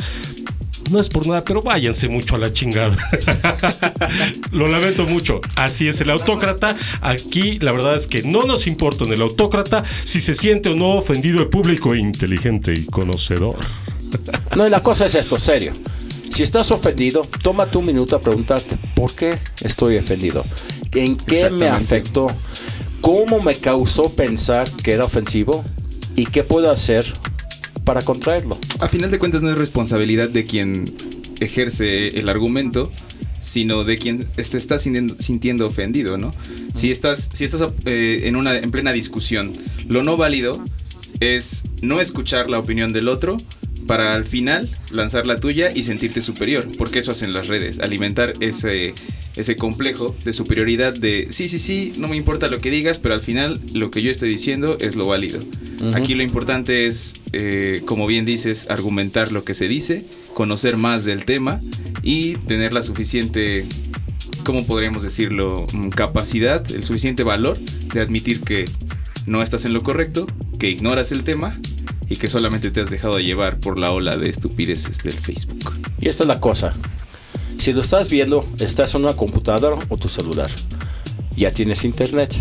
no 0.91 1.01
es 1.01 1.09
por 1.09 1.27
nada, 1.27 1.43
pero 1.43 1.63
váyanse 1.63 2.07
mucho 2.11 2.37
a 2.37 2.39
la 2.39 2.53
chingada. 2.53 2.95
Lo 4.53 4.69
lamento 4.69 5.07
mucho. 5.07 5.41
Así 5.57 5.89
es 5.89 6.03
el 6.03 6.11
autócrata. 6.11 6.77
Aquí 7.01 7.59
la 7.61 7.73
verdad 7.73 7.95
es 7.95 8.07
que 8.07 8.23
no 8.23 8.45
nos 8.45 8.67
importa 8.67 9.05
en 9.05 9.15
el 9.15 9.23
autócrata 9.23 9.83
si 10.05 10.21
se 10.21 10.35
siente 10.35 10.69
o 10.69 10.77
no 10.77 10.91
ofendido 10.91 11.41
el 11.41 11.49
público 11.49 11.95
inteligente 11.95 12.75
y 12.75 12.85
conocedor. 12.85 13.57
No, 14.57 14.67
y 14.67 14.71
la 14.71 14.83
cosa 14.83 15.07
es 15.07 15.15
esto, 15.15 15.39
serio. 15.39 15.73
Si 16.31 16.43
estás 16.43 16.71
ofendido, 16.71 17.23
tómate 17.43 17.79
un 17.79 17.87
minuto 17.87 18.17
a 18.17 18.21
preguntarte, 18.21 18.77
¿por 18.95 19.15
qué 19.15 19.39
estoy 19.63 19.97
ofendido? 19.97 20.45
¿En 20.95 21.17
qué 21.17 21.51
me 21.51 21.69
afectó? 21.69 22.31
¿Cómo 23.01 23.41
me 23.41 23.55
causó 23.55 24.11
pensar 24.11 24.71
que 24.83 24.93
era 24.93 25.05
ofensivo? 25.05 25.65
¿Y 26.15 26.27
qué 26.27 26.43
puedo 26.43 26.71
hacer 26.71 27.07
para 27.85 28.03
contraerlo? 28.03 28.59
A 28.81 28.89
final 28.89 29.11
de 29.11 29.19
cuentas 29.19 29.43
no 29.43 29.51
es 29.51 29.59
responsabilidad 29.59 30.29
de 30.29 30.45
quien 30.45 30.93
ejerce 31.41 32.09
el 32.09 32.29
argumento, 32.29 32.91
sino 33.41 33.85
de 33.85 33.97
quien 33.97 34.27
se 34.43 34.59
está 34.59 34.79
sintiendo, 34.79 35.15
sintiendo 35.21 35.67
ofendido, 35.67 36.17
¿no? 36.17 36.33
Si 36.75 36.91
estás, 36.91 37.31
si 37.33 37.45
estás 37.45 37.63
eh, 37.85 38.23
en, 38.25 38.37
una, 38.37 38.59
en 38.59 38.71
plena 38.71 38.93
discusión, 38.93 39.53
lo 39.89 40.03
no 40.03 40.17
válido 40.17 40.63
es 41.21 41.65
no 41.81 42.01
escuchar 42.01 42.51
la 42.51 42.59
opinión 42.59 42.93
del 42.93 43.09
otro 43.09 43.37
para 43.87 44.15
al 44.15 44.25
final 44.25 44.69
lanzar 44.91 45.27
la 45.27 45.37
tuya 45.37 45.71
y 45.75 45.83
sentirte 45.83 46.21
superior, 46.21 46.69
porque 46.77 46.99
eso 46.99 47.13
hacen 47.13 47.33
las 47.33 47.49
redes, 47.49 47.79
alimentar 47.79 48.33
ese, 48.41 48.95
ese 49.37 49.57
complejo 49.57 50.15
de 50.25 50.33
superioridad 50.33 50.95
de 50.95 51.27
sí, 51.31 51.49
sí, 51.49 51.59
sí, 51.59 51.93
no 51.99 52.09
me 52.09 52.17
importa 52.17 52.49
lo 52.49 52.59
que 52.61 52.71
digas, 52.71 52.99
pero 52.99 53.15
al 53.15 53.21
final 53.21 53.61
lo 53.73 53.91
que 53.91 54.03
yo 54.03 54.11
estoy 54.11 54.29
diciendo 54.29 54.77
es 54.81 54.97
lo 54.97 55.07
válido. 55.07 55.41
Aquí 55.95 56.15
lo 56.15 56.23
importante 56.23 56.87
es, 56.87 57.15
eh, 57.33 57.83
como 57.85 58.07
bien 58.07 58.25
dices, 58.25 58.69
argumentar 58.71 59.31
lo 59.31 59.45
que 59.45 59.55
se 59.55 59.69
dice, 59.69 60.05
conocer 60.35 60.77
más 60.77 61.05
del 61.05 61.25
tema 61.25 61.61
y 62.03 62.37
tener 62.37 62.73
la 62.73 62.83
suficiente, 62.83 63.67
¿cómo 64.43 64.67
podríamos 64.67 65.03
decirlo?, 65.03 65.67
Mm, 65.73 65.89
capacidad, 65.91 66.65
el 66.71 66.85
suficiente 66.85 67.23
valor 67.23 67.59
de 67.93 68.01
admitir 68.01 68.41
que 68.41 68.67
no 69.27 69.43
estás 69.43 69.65
en 69.65 69.73
lo 69.73 69.83
correcto, 69.83 70.27
que 70.59 70.71
ignoras 70.71 71.13
el 71.13 71.25
tema 71.25 71.59
y 72.09 72.17
que 72.17 72.29
solamente 72.29 72.71
te 72.71 72.81
has 72.81 72.91
dejado 72.91 73.19
llevar 73.19 73.59
por 73.61 73.79
la 73.79 73.93
ola 73.93 74.17
de 74.17 74.29
estupideces 74.29 75.03
del 75.03 75.13
Facebook. 75.13 75.73
Y 76.01 76.09
esta 76.09 76.25
es 76.25 76.29
la 76.29 76.41
cosa. 76.41 76.75
Si 77.59 77.73
lo 77.73 77.81
estás 77.81 78.11
viendo, 78.11 78.45
estás 78.61 78.95
en 78.95 79.05
una 79.05 79.15
computadora 79.15 79.79
o 79.89 79.97
tu 79.97 80.09
celular. 80.09 80.51
Ya 81.37 81.51
tienes 81.53 81.85
internet. 81.85 82.37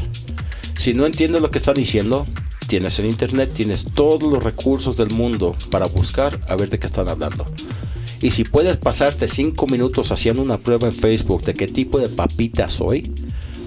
Si 0.78 0.94
no 0.94 1.06
entiendes 1.06 1.42
lo 1.42 1.52
que 1.52 1.58
están 1.58 1.76
diciendo, 1.76 2.26
tienes 2.68 3.00
el 3.00 3.06
internet, 3.06 3.52
tienes 3.54 3.86
todos 3.94 4.24
los 4.24 4.44
recursos 4.44 4.98
del 4.98 5.12
mundo 5.12 5.56
para 5.72 5.86
buscar 5.86 6.42
a 6.48 6.56
ver 6.56 6.70
de 6.70 6.80
qué 6.80 6.88
están 6.88 7.10
hablando. 7.10 7.46
Y 8.22 8.32
si 8.32 8.44
puedes 8.44 8.78
pasarte 8.78 9.28
cinco 9.28 9.68
minutos 9.68 10.12
haciendo 10.12 10.42
una 10.42 10.58
prueba 10.58 10.88
en 10.88 10.94
Facebook 10.94 11.44
de 11.44 11.54
qué 11.54 11.68
tipo 11.68 12.00
de 12.00 12.10
papita 12.10 12.70
soy, 12.70 13.12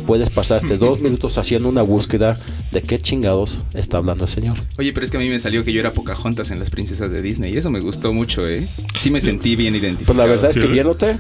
puedes 0.07 0.31
pasarte 0.31 0.79
dos 0.79 1.01
minutos 1.01 1.39
haciendo 1.39 1.69
una 1.69 1.83
búsqueda 1.83 2.39
de 2.73 2.83
qué 2.83 2.99
chingados 2.99 3.61
está 3.75 3.97
hablando 3.99 4.25
el 4.25 4.31
señor. 4.31 4.57
Oye, 4.79 4.93
pero 4.93 5.05
es 5.05 5.11
que 5.11 5.17
a 5.17 5.21
mí 5.21 5.29
me 5.29 5.39
salió 5.39 5.65
que 5.65 5.73
yo 5.73 5.81
era 5.81 5.93
Pocahontas 5.93 6.51
en 6.51 6.59
las 6.59 6.71
princesas 6.71 7.11
de 7.11 7.23
Disney 7.23 7.55
y 7.55 7.57
eso 7.57 7.71
me 7.71 7.81
gustó 7.81 8.13
mucho, 8.13 8.47
¿eh? 8.49 8.69
Sí 8.99 9.11
me 9.11 9.21
sentí 9.21 9.57
bien 9.57 9.75
identificado. 9.75 10.17
Pues 10.17 10.19
la 10.19 10.27
verdad 10.27 10.51
es 10.51 10.57
que 10.59 10.67
viéndote, 10.67 11.17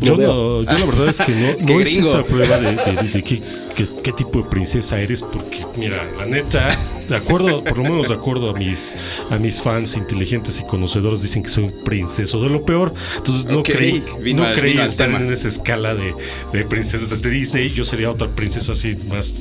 Yo, 0.00 0.14
no, 0.16 0.62
yo 0.62 0.78
la 0.78 0.84
verdad 0.84 1.08
es 1.08 1.18
que 1.20 1.32
no, 1.32 1.56
Qué 1.66 1.72
no 1.74 1.80
es 1.80 1.88
gringo. 1.90 2.08
esa 2.08 2.22
prueba 2.24 2.58
de, 2.58 2.72
de- 2.76 3.08
de 3.10 3.22
qué, 3.24 3.40
qué- 3.76 3.88
qué 4.02 4.12
tipo 4.12 4.42
de 4.42 4.48
princesa 4.50 5.00
eres, 5.00 5.22
porque 5.22 5.64
mira, 5.76 6.04
la 6.18 6.26
neta, 6.26 6.68
de 7.08 7.16
acuerdo, 7.16 7.62
por 7.64 7.78
lo 7.78 7.84
menos 7.84 8.08
de 8.08 8.14
acuerdo 8.14 8.50
a 8.50 8.52
mis, 8.54 8.96
a 9.30 9.36
mis 9.38 9.60
fans 9.60 9.94
inteligentes 9.96 10.60
y 10.60 10.64
conocedores, 10.64 11.22
dicen 11.22 11.42
que 11.42 11.48
soy 11.50 11.64
un 11.64 11.84
princeso 11.84 12.40
de 12.42 12.48
lo 12.50 12.64
peor. 12.64 12.92
Entonces 13.16 13.44
no 13.46 13.62
creí, 13.62 14.02
no 14.34 14.44
al- 14.44 14.54
creí 14.54 14.78
estar 14.78 15.08
tema. 15.08 15.20
en 15.20 15.32
esa 15.32 15.48
escala 15.48 15.94
de, 15.94 16.14
de 16.52 16.64
princesas 16.64 17.22
de 17.22 17.30
Disney. 17.30 17.70
Yo 17.70 17.84
sería 17.84 18.10
otra 18.10 18.28
princesa 18.28 18.72
así 18.72 18.96
más 19.10 19.34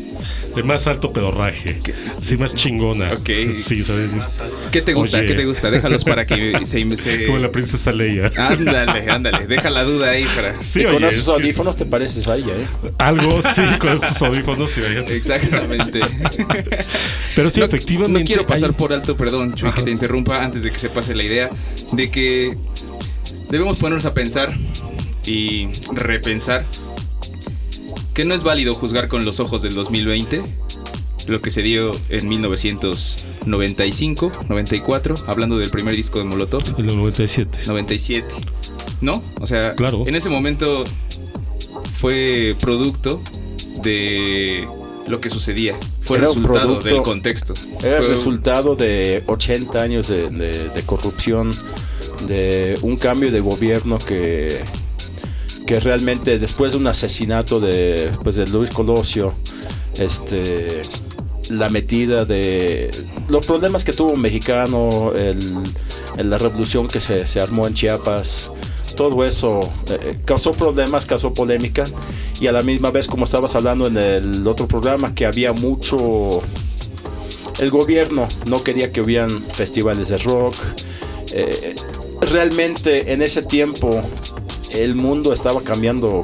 de 0.55 0.63
más 0.63 0.87
alto 0.87 1.13
pedorraje, 1.13 1.79
así 2.19 2.35
más 2.37 2.53
chingona. 2.55 3.13
Ok. 3.13 3.29
Sí, 3.57 3.81
o 3.81 3.85
sea, 3.85 3.95
¿Qué 4.71 4.81
te 4.81 4.93
gusta? 4.93 5.17
Oye. 5.19 5.27
¿Qué 5.27 5.33
te 5.35 5.45
gusta? 5.45 5.71
Déjalos 5.71 6.03
para 6.03 6.25
que 6.25 6.59
se... 6.65 6.97
se... 6.97 7.25
como 7.25 7.37
la 7.37 7.51
princesa 7.51 7.91
Leia. 7.91 8.31
Ándale, 8.37 9.09
ándale. 9.09 9.47
Deja 9.47 9.69
la 9.69 9.83
duda 9.83 10.09
ahí 10.11 10.25
para... 10.35 10.61
Sí, 10.61 10.81
y 10.81 10.85
con 10.85 11.03
esos 11.03 11.27
audífonos 11.27 11.77
te 11.77 11.85
pareces 11.85 12.27
a 12.27 12.35
ella, 12.35 12.53
¿eh? 12.55 12.91
algo 12.97 13.41
sí 13.41 13.61
con 13.79 13.93
estos 13.93 14.21
audífonos, 14.21 14.77
imagínate. 14.77 15.15
Exactamente. 15.15 16.01
Pero 17.35 17.49
sí, 17.51 17.59
no, 17.59 17.65
efectivamente. 17.65 18.19
No 18.19 18.25
quiero 18.25 18.45
pasar 18.47 18.69
hay- 18.71 18.75
por 18.75 18.93
alto, 18.93 19.15
perdón, 19.17 19.53
Chuy, 19.53 19.71
que 19.71 19.83
te 19.83 19.91
interrumpa 19.91 20.43
antes 20.43 20.63
de 20.63 20.71
que 20.71 20.79
se 20.79 20.89
pase 20.89 21.13
la 21.15 21.23
idea 21.23 21.49
de 21.91 22.09
que 22.11 22.57
debemos 23.49 23.77
ponernos 23.77 24.05
a 24.05 24.13
pensar 24.13 24.55
y 25.25 25.67
repensar 25.93 26.65
que 28.13 28.25
no 28.25 28.33
es 28.33 28.43
válido 28.43 28.73
juzgar 28.73 29.07
con 29.07 29.23
los 29.25 29.39
ojos 29.39 29.61
del 29.61 29.73
2020 29.73 30.41
lo 31.27 31.41
que 31.41 31.49
se 31.51 31.61
dio 31.61 31.91
en 32.09 32.27
1995, 32.27 34.31
94, 34.49 35.15
hablando 35.27 35.57
del 35.57 35.69
primer 35.69 35.95
disco 35.95 36.17
de 36.19 36.25
Molotov, 36.25 36.63
En 36.79 36.89
el 36.89 36.95
97. 36.97 37.59
97. 37.67 38.25
¿No? 39.01 39.23
O 39.39 39.47
sea, 39.47 39.75
Claro. 39.75 40.03
en 40.07 40.15
ese 40.15 40.29
momento 40.29 40.83
fue 41.91 42.55
producto 42.59 43.21
de 43.83 44.67
lo 45.11 45.21
que 45.21 45.29
sucedía. 45.29 45.77
Fue 46.01 46.17
Era 46.17 46.27
resultado 46.27 46.59
producto- 46.79 46.87
del 46.87 47.03
contexto. 47.03 47.53
Era 47.83 47.97
el 47.97 48.03
Fue- 48.03 48.09
resultado 48.15 48.75
de 48.75 49.23
80 49.27 49.81
años 49.81 50.07
de, 50.07 50.29
de- 50.29 50.69
de 50.69 50.81
corrupción, 50.83 51.51
de 52.27 52.79
un 52.81 52.95
cambio 52.97 53.31
de 53.31 53.39
gobierno 53.41 53.97
que, 53.99 54.59
que 55.67 55.79
realmente 55.79 56.39
después 56.39 56.71
de 56.73 56.77
un 56.79 56.87
asesinato 56.87 57.59
de, 57.59 58.09
pues, 58.23 58.35
de 58.35 58.47
Luis 58.47 58.69
Colosio, 58.71 59.33
este, 59.99 60.81
la 61.49 61.69
metida 61.69 62.25
de 62.25 62.89
los 63.27 63.45
problemas 63.45 63.83
que 63.83 63.93
tuvo 63.93 64.11
un 64.11 64.21
mexicano, 64.21 65.11
el, 65.15 65.53
el- 66.17 66.29
la 66.29 66.37
revolución 66.37 66.87
que 66.87 66.99
se, 66.99 67.27
se 67.27 67.39
armó 67.41 67.67
en 67.67 67.73
Chiapas, 67.73 68.49
todo 68.95 69.25
eso 69.25 69.69
eh, 69.89 70.17
causó 70.25 70.51
problemas, 70.51 71.05
causó 71.05 71.33
polémica 71.33 71.85
y 72.39 72.47
a 72.47 72.51
la 72.51 72.63
misma 72.63 72.91
vez 72.91 73.07
como 73.07 73.23
estabas 73.25 73.55
hablando 73.55 73.87
en 73.87 73.97
el 73.97 74.47
otro 74.47 74.67
programa 74.67 75.13
que 75.13 75.25
había 75.25 75.53
mucho 75.53 76.41
el 77.59 77.69
gobierno 77.69 78.27
no 78.47 78.63
quería 78.63 78.91
que 78.91 79.01
hubieran 79.01 79.41
festivales 79.43 80.09
de 80.09 80.17
rock. 80.17 80.55
Eh, 81.31 81.75
realmente 82.21 83.13
en 83.13 83.21
ese 83.21 83.43
tiempo 83.43 84.01
el 84.73 84.95
mundo 84.95 85.31
estaba 85.33 85.61
cambiando. 85.61 86.21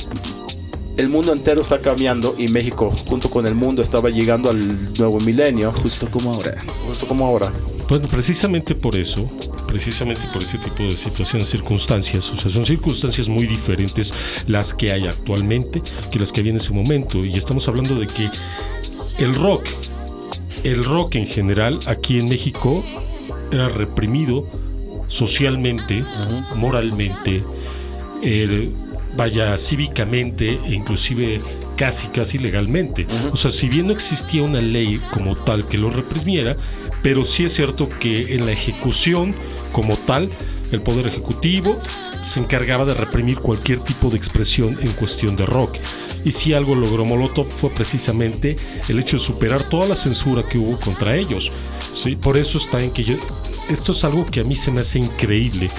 El 0.97 1.09
mundo 1.09 1.31
entero 1.31 1.61
está 1.61 1.79
cambiando 1.79 2.33
y 2.39 2.47
México 2.47 2.91
junto 3.07 3.29
con 3.29 3.45
el 3.45 3.53
mundo 3.53 3.83
estaba 3.83 4.09
llegando 4.09 4.49
al 4.49 4.93
nuevo 4.97 5.19
milenio, 5.19 5.71
Justo 5.71 6.09
como 6.09 6.33
ahora. 6.33 6.57
justo 6.87 7.05
como 7.05 7.27
ahora. 7.27 7.53
Bueno, 7.87 8.07
precisamente 8.07 8.73
por 8.73 8.95
eso, 8.95 9.29
precisamente 9.77 10.21
por 10.33 10.41
ese 10.41 10.57
tipo 10.57 10.81
de 10.81 10.95
situaciones, 10.97 11.49
circunstancias, 11.49 12.31
o 12.31 12.35
sea, 12.35 12.49
son 12.49 12.65
circunstancias 12.65 13.29
muy 13.29 13.45
diferentes 13.45 14.11
las 14.47 14.73
que 14.73 14.91
hay 14.91 15.05
actualmente 15.05 15.83
que 16.11 16.17
las 16.17 16.31
que 16.31 16.39
había 16.39 16.49
en 16.49 16.57
ese 16.57 16.73
momento. 16.73 17.23
Y 17.23 17.33
estamos 17.33 17.67
hablando 17.67 17.93
de 17.93 18.07
que 18.07 18.27
el 19.19 19.35
rock, 19.35 19.67
el 20.63 20.83
rock 20.83 21.13
en 21.13 21.27
general, 21.27 21.79
aquí 21.85 22.17
en 22.17 22.27
México, 22.27 22.83
era 23.51 23.69
reprimido 23.69 24.47
socialmente, 25.09 26.03
moralmente, 26.55 27.43
eh, 28.23 28.71
vaya 29.17 29.57
cívicamente 29.57 30.59
e 30.65 30.73
inclusive 30.73 31.41
casi 31.75 32.07
casi 32.07 32.37
legalmente. 32.37 33.07
O 33.31 33.35
sea, 33.35 33.51
si 33.51 33.67
bien 33.67 33.87
no 33.87 33.93
existía 33.93 34.43
una 34.43 34.61
ley 34.61 35.01
como 35.11 35.35
tal 35.35 35.67
que 35.67 35.77
lo 35.77 35.89
reprimiera, 35.89 36.55
pero 37.01 37.25
sí 37.25 37.45
es 37.45 37.53
cierto 37.53 37.89
que 37.99 38.35
en 38.35 38.45
la 38.45 38.51
ejecución 38.51 39.35
como 39.71 39.97
tal, 39.97 40.29
el 40.71 40.81
poder 40.81 41.07
ejecutivo 41.07 41.77
se 42.21 42.39
encargaba 42.39 42.85
de 42.85 42.93
reprimir 42.93 43.39
cualquier 43.39 43.79
tipo 43.79 44.09
de 44.09 44.17
expresión 44.17 44.77
en 44.81 44.91
cuestión 44.93 45.35
de 45.35 45.45
rock. 45.45 45.75
Y 46.25 46.31
si 46.31 46.53
algo 46.53 46.75
logró 46.75 47.05
Molotov 47.05 47.47
fue 47.49 47.69
precisamente 47.69 48.57
el 48.89 48.99
hecho 48.99 49.17
de 49.17 49.23
superar 49.23 49.63
toda 49.63 49.87
la 49.87 49.95
censura 49.95 50.43
que 50.43 50.57
hubo 50.57 50.79
contra 50.79 51.15
ellos. 51.15 51.51
¿sí? 51.93 52.15
Por 52.15 52.37
eso 52.37 52.57
está 52.57 52.81
en 52.81 52.91
que 52.91 53.03
yo... 53.03 53.15
Esto 53.69 53.91
es 53.91 54.03
algo 54.03 54.25
que 54.25 54.41
a 54.41 54.43
mí 54.43 54.55
se 54.55 54.71
me 54.71 54.81
hace 54.81 54.99
increíble 54.99 55.69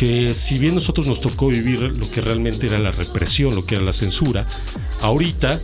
que 0.00 0.32
si 0.32 0.58
bien 0.58 0.74
nosotros 0.74 1.06
nos 1.06 1.20
tocó 1.20 1.48
vivir 1.48 1.82
lo 1.82 2.10
que 2.10 2.22
realmente 2.22 2.66
era 2.66 2.78
la 2.78 2.90
represión, 2.90 3.54
lo 3.54 3.66
que 3.66 3.74
era 3.74 3.84
la 3.84 3.92
censura, 3.92 4.46
ahorita 5.02 5.60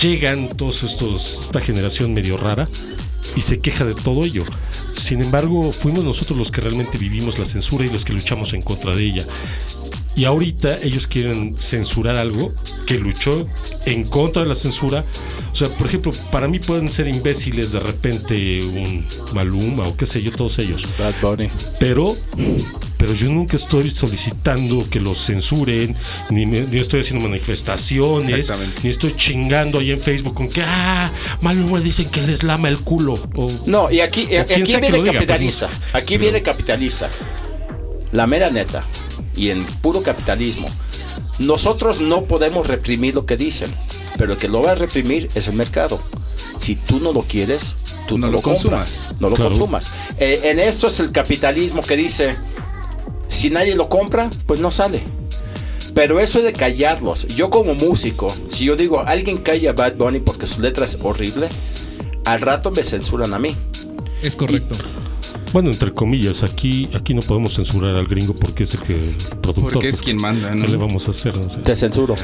llegan 0.00 0.48
todos 0.48 0.84
estos, 0.84 1.46
esta 1.46 1.60
generación 1.60 2.14
medio 2.14 2.36
rara 2.36 2.68
y 3.34 3.40
se 3.40 3.58
queja 3.58 3.84
de 3.84 3.96
todo 3.96 4.24
ello. 4.24 4.44
Sin 4.92 5.20
embargo, 5.22 5.72
fuimos 5.72 6.04
nosotros 6.04 6.38
los 6.38 6.52
que 6.52 6.60
realmente 6.60 6.98
vivimos 6.98 7.40
la 7.40 7.46
censura 7.46 7.84
y 7.84 7.88
los 7.88 8.04
que 8.04 8.12
luchamos 8.12 8.52
en 8.52 8.62
contra 8.62 8.94
de 8.94 9.06
ella. 9.06 9.24
Y 10.18 10.24
ahorita 10.24 10.78
ellos 10.82 11.06
quieren 11.06 11.54
censurar 11.60 12.16
algo 12.16 12.52
que 12.86 12.94
luchó 12.98 13.46
en 13.86 14.02
contra 14.04 14.42
de 14.42 14.48
la 14.48 14.56
censura. 14.56 15.04
O 15.52 15.54
sea, 15.54 15.68
por 15.68 15.86
ejemplo, 15.86 16.10
para 16.32 16.48
mí 16.48 16.58
pueden 16.58 16.90
ser 16.90 17.06
imbéciles 17.06 17.70
de 17.70 17.78
repente 17.78 18.58
un 18.64 19.06
Maluma 19.32 19.86
o 19.86 19.96
qué 19.96 20.06
sé 20.06 20.20
yo, 20.20 20.32
todos 20.32 20.58
ellos. 20.58 20.88
Bad 20.98 21.14
Bunny. 21.22 21.48
Pero, 21.78 22.16
pero 22.96 23.14
yo 23.14 23.28
nunca 23.28 23.56
estoy 23.56 23.94
solicitando 23.94 24.90
que 24.90 24.98
los 24.98 25.24
censuren, 25.24 25.94
ni, 26.30 26.46
me- 26.46 26.62
ni 26.62 26.80
estoy 26.80 27.02
haciendo 27.02 27.28
manifestaciones, 27.28 28.52
ni 28.82 28.90
estoy 28.90 29.14
chingando 29.14 29.78
ahí 29.78 29.92
en 29.92 30.00
Facebook 30.00 30.34
con 30.34 30.48
que, 30.48 30.62
ah, 30.66 31.12
Maluma 31.42 31.78
dicen 31.78 32.06
que 32.10 32.22
les 32.22 32.42
lama 32.42 32.68
el 32.68 32.78
culo. 32.80 33.14
O, 33.36 33.52
No, 33.66 33.88
y 33.88 34.00
aquí, 34.00 34.22
O 34.36 34.40
aquí 34.40 34.62
viene 34.62 34.88
diga, 34.90 35.12
pues, 35.12 35.16
no. 35.62 35.68
Aquí 35.92 36.06
Pero- 36.14 36.20
viene 36.22 36.42
capitalista. 36.42 37.08
La 38.10 38.26
mera 38.26 38.50
neta. 38.50 38.84
Y 39.38 39.50
en 39.50 39.64
puro 39.64 40.02
capitalismo. 40.02 40.68
Nosotros 41.38 42.00
no 42.00 42.24
podemos 42.24 42.66
reprimir 42.66 43.14
lo 43.14 43.24
que 43.24 43.36
dicen. 43.36 43.72
Pero 44.16 44.32
el 44.32 44.38
que 44.38 44.48
lo 44.48 44.62
va 44.62 44.72
a 44.72 44.74
reprimir 44.74 45.28
es 45.34 45.46
el 45.46 45.54
mercado. 45.54 46.00
Si 46.58 46.74
tú 46.74 46.98
no 46.98 47.12
lo 47.12 47.22
quieres, 47.22 47.76
tú 48.08 48.18
No 48.18 48.26
no, 48.26 48.32
lo 48.32 48.42
compras, 48.42 48.62
consumas. 48.64 49.08
No 49.20 49.28
lo 49.30 49.36
Claro. 49.36 49.50
consumas. 49.50 49.92
Eh, 50.18 50.40
en 50.44 50.58
esto 50.58 50.88
es 50.88 50.98
el 50.98 51.12
capitalismo 51.12 51.82
que 51.82 51.96
dice, 51.96 52.36
si 53.28 53.50
nadie 53.50 53.76
lo 53.76 53.88
compra, 53.88 54.28
pues 54.46 54.58
no 54.58 54.72
sale. 54.72 55.02
Pero 55.94 56.18
eso 56.18 56.42
de 56.42 56.52
callarlos, 56.52 57.28
yo 57.28 57.48
como 57.50 57.74
músico, 57.74 58.34
si 58.48 58.64
yo 58.64 58.74
digo, 58.76 59.00
alguien 59.06 59.38
calla 59.38 59.70
a 59.70 59.72
Bad 59.72 59.94
Bunny 59.94 60.18
porque 60.20 60.46
su 60.48 60.60
letra 60.60 60.84
es 60.84 60.98
horrible, 61.02 61.48
al 62.24 62.40
rato 62.40 62.70
me 62.72 62.82
censuran 62.82 63.34
a 63.34 63.38
mí. 63.38 63.54
Es 64.22 64.34
correcto. 64.36 64.74
Bueno, 65.52 65.70
entre 65.70 65.92
comillas, 65.92 66.42
aquí, 66.42 66.88
aquí 66.94 67.14
no 67.14 67.22
podemos 67.22 67.54
censurar 67.54 67.94
al 67.96 68.06
gringo 68.06 68.34
porque 68.34 68.64
es 68.64 68.74
el 68.74 68.80
que 68.80 69.14
productor. 69.40 69.72
Porque 69.72 69.88
es 69.88 69.96
pues, 69.96 70.04
quien 70.04 70.16
manda, 70.18 70.54
¿no? 70.54 70.66
¿Qué 70.66 70.72
le 70.72 70.78
vamos 70.78 71.08
a 71.08 71.10
hacer? 71.10 71.36
No 71.36 71.48
sé. 71.48 71.60
Te 71.60 71.74
censuro. 71.74 72.14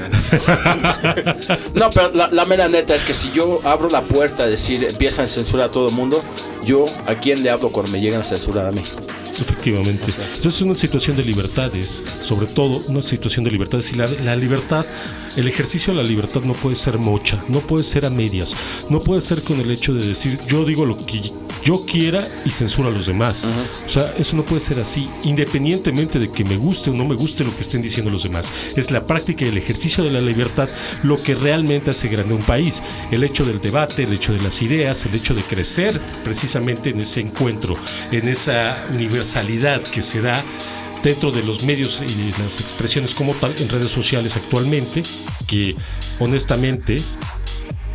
no, 1.74 1.90
pero 1.90 2.12
la, 2.12 2.28
la 2.30 2.44
mera 2.44 2.68
neta 2.68 2.94
es 2.94 3.02
que 3.02 3.14
si 3.14 3.30
yo 3.30 3.60
abro 3.64 3.88
la 3.88 4.02
puerta 4.02 4.44
a 4.44 4.46
decir 4.46 4.84
empiezan 4.84 5.24
a 5.24 5.28
censurar 5.28 5.68
a 5.68 5.72
todo 5.72 5.88
el 5.88 5.94
mundo, 5.94 6.22
yo 6.64 6.84
a 7.06 7.14
quién 7.14 7.42
le 7.42 7.50
hablo 7.50 7.70
cuando 7.70 7.92
me 7.92 8.00
llegan 8.00 8.20
a 8.20 8.24
censurar 8.24 8.66
a 8.66 8.72
mí. 8.72 8.82
Efectivamente. 9.40 10.10
Entonces 10.10 10.54
es 10.54 10.62
una 10.62 10.74
situación 10.74 11.16
de 11.16 11.24
libertades, 11.24 12.04
sobre 12.20 12.46
todo 12.46 12.80
una 12.88 13.02
situación 13.02 13.44
de 13.44 13.50
libertades. 13.50 13.92
Y 13.92 13.96
la, 13.96 14.06
la 14.06 14.36
libertad, 14.36 14.84
el 15.36 15.48
ejercicio 15.48 15.92
de 15.92 16.02
la 16.02 16.08
libertad 16.08 16.42
no 16.42 16.54
puede 16.54 16.76
ser 16.76 16.98
mocha, 16.98 17.42
no 17.48 17.60
puede 17.60 17.84
ser 17.84 18.06
a 18.06 18.10
medias, 18.10 18.54
no 18.90 19.00
puede 19.00 19.20
ser 19.20 19.42
con 19.42 19.60
el 19.60 19.70
hecho 19.70 19.94
de 19.94 20.06
decir 20.06 20.38
yo 20.48 20.64
digo 20.64 20.86
lo 20.86 20.96
que 20.96 21.20
yo 21.64 21.84
quiera 21.86 22.26
y 22.44 22.50
censura 22.50 22.88
a 22.88 22.92
los 22.92 23.06
demás. 23.06 23.44
O 23.86 23.88
sea, 23.88 24.12
eso 24.18 24.36
no 24.36 24.44
puede 24.44 24.60
ser 24.60 24.78
así, 24.80 25.08
independientemente 25.24 26.18
de 26.18 26.30
que 26.30 26.44
me 26.44 26.56
guste 26.56 26.90
o 26.90 26.94
no 26.94 27.06
me 27.06 27.14
guste 27.14 27.42
lo 27.42 27.54
que 27.54 27.62
estén 27.62 27.80
diciendo 27.80 28.10
los 28.10 28.24
demás. 28.24 28.52
Es 28.76 28.90
la 28.90 29.04
práctica 29.04 29.44
y 29.44 29.48
el 29.48 29.56
ejercicio 29.56 30.04
de 30.04 30.10
la 30.10 30.20
libertad 30.20 30.68
lo 31.02 31.20
que 31.20 31.34
realmente 31.34 31.90
hace 31.90 32.08
grande 32.08 32.34
un 32.34 32.42
país. 32.42 32.82
El 33.10 33.24
hecho 33.24 33.44
del 33.44 33.60
debate, 33.60 34.02
el 34.02 34.12
hecho 34.12 34.32
de 34.32 34.42
las 34.42 34.60
ideas, 34.60 35.06
el 35.06 35.14
hecho 35.14 35.34
de 35.34 35.42
crecer 35.42 36.00
precisamente 36.22 36.90
en 36.90 37.00
ese 37.00 37.20
encuentro, 37.20 37.76
en 38.12 38.28
esa 38.28 38.86
universalidad 39.24 39.82
que 39.82 40.02
se 40.02 40.20
da 40.20 40.44
dentro 41.02 41.30
de 41.30 41.42
los 41.42 41.64
medios 41.64 42.02
y 42.02 42.42
las 42.42 42.60
expresiones 42.60 43.14
como 43.14 43.32
tal 43.34 43.54
en 43.58 43.68
redes 43.68 43.90
sociales 43.90 44.36
actualmente, 44.36 45.02
que 45.46 45.74
honestamente 46.18 46.98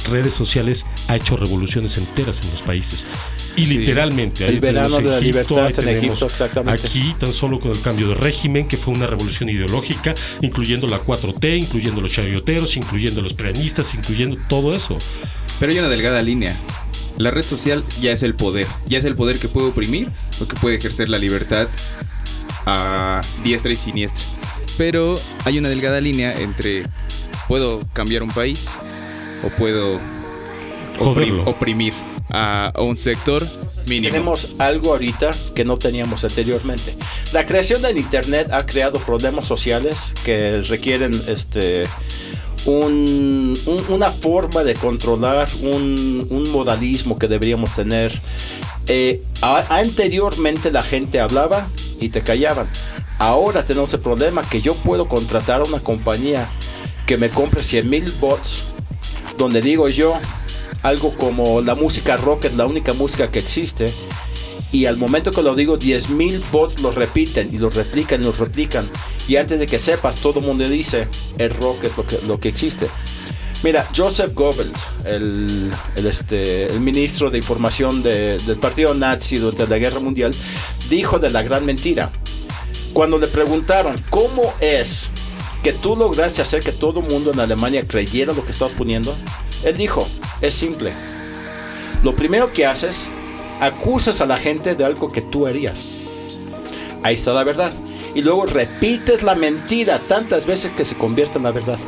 redes 0.09 0.33
sociales 0.33 0.87
ha 1.07 1.17
hecho 1.17 1.37
revoluciones 1.37 1.97
enteras 1.97 2.41
en 2.41 2.49
los 2.51 2.63
países. 2.63 3.05
Y 3.55 3.65
Sí. 3.65 3.77
literalmente, 3.77 4.45
El 4.47 4.55
ahí 4.55 4.59
verano 4.59 4.97
de 4.97 5.03
la 5.03 5.17
Egipto, 5.17 5.55
libertad 5.55 5.65
ahí 5.65 5.73
en 5.83 5.97
Egipto, 6.03 6.25
exactamente. 6.25 6.87
Aquí 6.87 7.15
tan 7.19 7.33
solo 7.33 7.59
con 7.59 7.71
el 7.71 7.81
cambio 7.81 8.07
de 8.09 8.15
régimen, 8.15 8.67
que 8.67 8.77
fue 8.77 8.93
una 8.93 9.05
revolución 9.05 9.49
ideológica, 9.49 10.15
incluyendo 10.41 10.87
la 10.87 10.99
4T, 11.03 11.57
incluyendo 11.57 12.01
los 12.01 12.11
chayoteros, 12.11 12.75
incluyendo 12.77 13.21
los 13.21 13.33
peronistas, 13.33 13.93
incluyendo 13.93 14.37
todo 14.47 14.73
eso. 14.73 14.97
Pero 15.59 15.71
hay 15.73 15.79
una 15.79 15.89
delgada 15.89 16.21
línea. 16.23 16.55
La 17.19 17.31
red 17.31 17.45
social 17.45 17.83
ya 17.99 18.13
es 18.13 18.23
el 18.23 18.33
poder. 18.33 18.65
Ya 18.87 18.97
es 18.97 19.03
el 19.03 19.13
poder 19.13 19.39
que 19.39 19.49
puede 19.49 19.67
oprimir 19.67 20.07
o 20.41 20.47
que 20.47 20.55
puede 20.55 20.77
ejercer 20.77 21.09
la 21.09 21.17
libertad 21.17 21.67
a 22.65 23.19
diestra 23.43 23.73
y 23.73 23.75
siniestra. 23.75 24.23
Pero 24.77 25.19
hay 25.43 25.59
una 25.59 25.67
delgada 25.67 25.99
línea 25.99 26.39
entre 26.39 26.85
puedo 27.49 27.85
cambiar 27.91 28.23
un 28.23 28.31
país 28.31 28.69
o 29.43 29.49
puedo 29.49 29.99
oprimir 31.45 31.93
a, 32.29 32.71
a 32.73 32.81
un 32.81 32.95
sector 32.95 33.45
mínimo. 33.85 34.13
Tenemos 34.13 34.55
algo 34.57 34.93
ahorita 34.93 35.35
que 35.53 35.65
no 35.65 35.77
teníamos 35.77 36.23
anteriormente. 36.23 36.95
La 37.33 37.45
creación 37.45 37.81
del 37.81 37.97
Internet 37.97 38.49
ha 38.53 38.65
creado 38.65 38.97
problemas 38.99 39.45
sociales 39.45 40.13
que 40.23 40.61
requieren 40.61 41.21
este, 41.27 41.85
un- 42.65 43.59
un- 43.65 43.85
una 43.89 44.11
forma 44.11 44.63
de 44.63 44.75
controlar 44.75 45.47
un, 45.61 46.27
un 46.29 46.51
modalismo 46.51 47.17
que 47.17 47.27
deberíamos 47.27 47.73
tener. 47.73 48.19
Eh, 48.87 49.21
anteriormente 49.69 50.71
la 50.71 50.83
gente 50.83 51.19
hablaba 51.19 51.69
y 51.99 52.09
te 52.09 52.21
callaban. 52.21 52.67
Ahora 53.17 53.65
tenemos 53.65 53.93
el 53.93 53.99
problema 53.99 54.47
que 54.47 54.61
yo 54.61 54.73
puedo 54.75 55.07
contratar 55.07 55.61
a 55.61 55.65
una 55.65 55.79
compañía 55.79 56.49
que 57.05 57.17
me 57.17 57.29
compre 57.29 57.63
100 57.63 57.89
mil 57.89 58.11
bots 58.19 58.63
donde 59.37 59.61
digo 59.61 59.89
yo 59.89 60.13
algo 60.83 61.13
como 61.15 61.59
la 61.61 61.75
música 61.75 62.15
rock 62.17 62.45
es 62.45 62.55
la 62.55 62.65
única 62.65 62.93
música 62.93 63.29
que 63.31 63.39
existe 63.39 63.91
y 64.71 64.85
al 64.85 64.97
momento 64.97 65.31
que 65.31 65.41
lo 65.41 65.55
digo 65.55 65.77
10.000 65.79 66.41
bots 66.51 66.79
lo 66.81 66.91
repiten 66.91 67.49
y 67.53 67.57
lo 67.57 67.69
replican 67.69 68.21
y 68.21 68.25
lo 68.25 68.31
replican. 68.31 68.87
Y 69.27 69.35
antes 69.37 69.59
de 69.59 69.65
que 69.67 69.79
sepas 69.79 70.15
todo 70.17 70.39
el 70.39 70.45
mundo 70.45 70.67
dice 70.69 71.07
el 71.37 71.49
rock 71.51 71.83
es 71.85 71.97
lo 71.97 72.05
que, 72.05 72.19
lo 72.27 72.39
que 72.39 72.49
existe. 72.49 72.87
Mira 73.63 73.89
Joseph 73.95 74.33
Goebbels 74.33 74.87
el, 75.05 75.69
el, 75.95 76.05
este, 76.07 76.67
el 76.71 76.79
ministro 76.79 77.29
de 77.29 77.39
información 77.39 78.01
de- 78.03 78.37
del 78.45 78.57
partido 78.57 78.93
nazi 78.93 79.37
durante 79.37 79.67
la 79.67 79.77
guerra 79.77 79.99
mundial 79.99 80.33
dijo 80.89 81.19
de 81.19 81.29
la 81.29 81.41
gran 81.43 81.65
mentira. 81.65 82.09
Cuando 82.93 83.17
le 83.17 83.27
preguntaron 83.27 83.95
cómo 84.09 84.53
es 84.61 85.09
que 85.63 85.73
tú 85.73 85.95
lograste 85.97 86.41
hacer 86.41 86.63
que 86.63 86.71
todo 86.71 87.01
el 87.01 87.07
mundo 87.07 87.33
en 87.33 87.39
Alemania 87.41 87.85
creyera 87.85 88.31
lo 88.33 88.45
que 88.45 88.51
estabas 88.51 88.73
poniendo, 88.73 89.13
él 89.65 89.75
dijo, 89.75 90.07
es 90.41 90.53
simple. 90.53 90.93
Lo 92.01 92.15
primero 92.15 92.53
que 92.53 92.65
haces, 92.65 93.07
acusas 93.59 94.21
a 94.21 94.25
la 94.25 94.37
gente 94.37 94.75
de 94.75 94.85
algo 94.85 95.11
que 95.11 95.21
tú 95.21 95.45
harías. 95.47 95.87
Ahí 97.03 97.15
está 97.15 97.33
la 97.33 97.43
verdad. 97.43 97.71
Y 98.15 98.23
luego 98.23 98.45
repites 98.45 99.23
la 99.23 99.35
mentira 99.35 99.99
tantas 100.07 100.45
veces 100.45 100.71
que 100.75 100.85
se 100.85 100.95
convierte 100.95 101.37
en 101.37 101.43
la 101.43 101.51
verdad. 101.51 101.79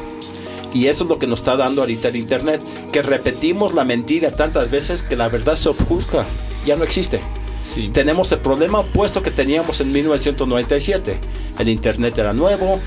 Y 0.74 0.88
eso 0.88 1.04
es 1.04 1.10
lo 1.10 1.20
que 1.20 1.28
nos 1.28 1.40
está 1.40 1.58
dando 1.58 1.82
ahorita 1.82 2.08
el 2.08 2.16
Internet, 2.16 2.62
que 2.92 3.02
repetimos 3.02 3.74
la 3.74 3.84
mentira 3.84 4.32
tantas 4.32 4.72
veces 4.72 5.04
que 5.04 5.18
la 5.18 5.28
verdad 5.28 5.56
se 5.56 5.70
obfusca, 5.70 6.26
ya 6.66 6.78
no 6.78 6.84
existe 6.84 7.22
Sí. 7.64 7.90
tenemos 7.94 8.32
el 8.32 8.40
problema 8.40 8.80
opuesto 8.80 9.22
que 9.22 9.32
teníamos 9.32 9.82
en 9.82 9.92
1997. 9.92 11.20
El 11.60 11.70
Internet 11.70 12.18
era 12.18 12.34
nuevo, 12.34 12.80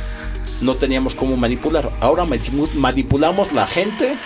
no 0.60 0.74
teníamos 0.74 1.14
cómo 1.14 1.36
manipular. 1.36 1.92
Ahora 2.00 2.24
manipu- 2.24 2.72
manipulamos 2.74 3.52
la 3.52 3.66
gente, 3.66 4.16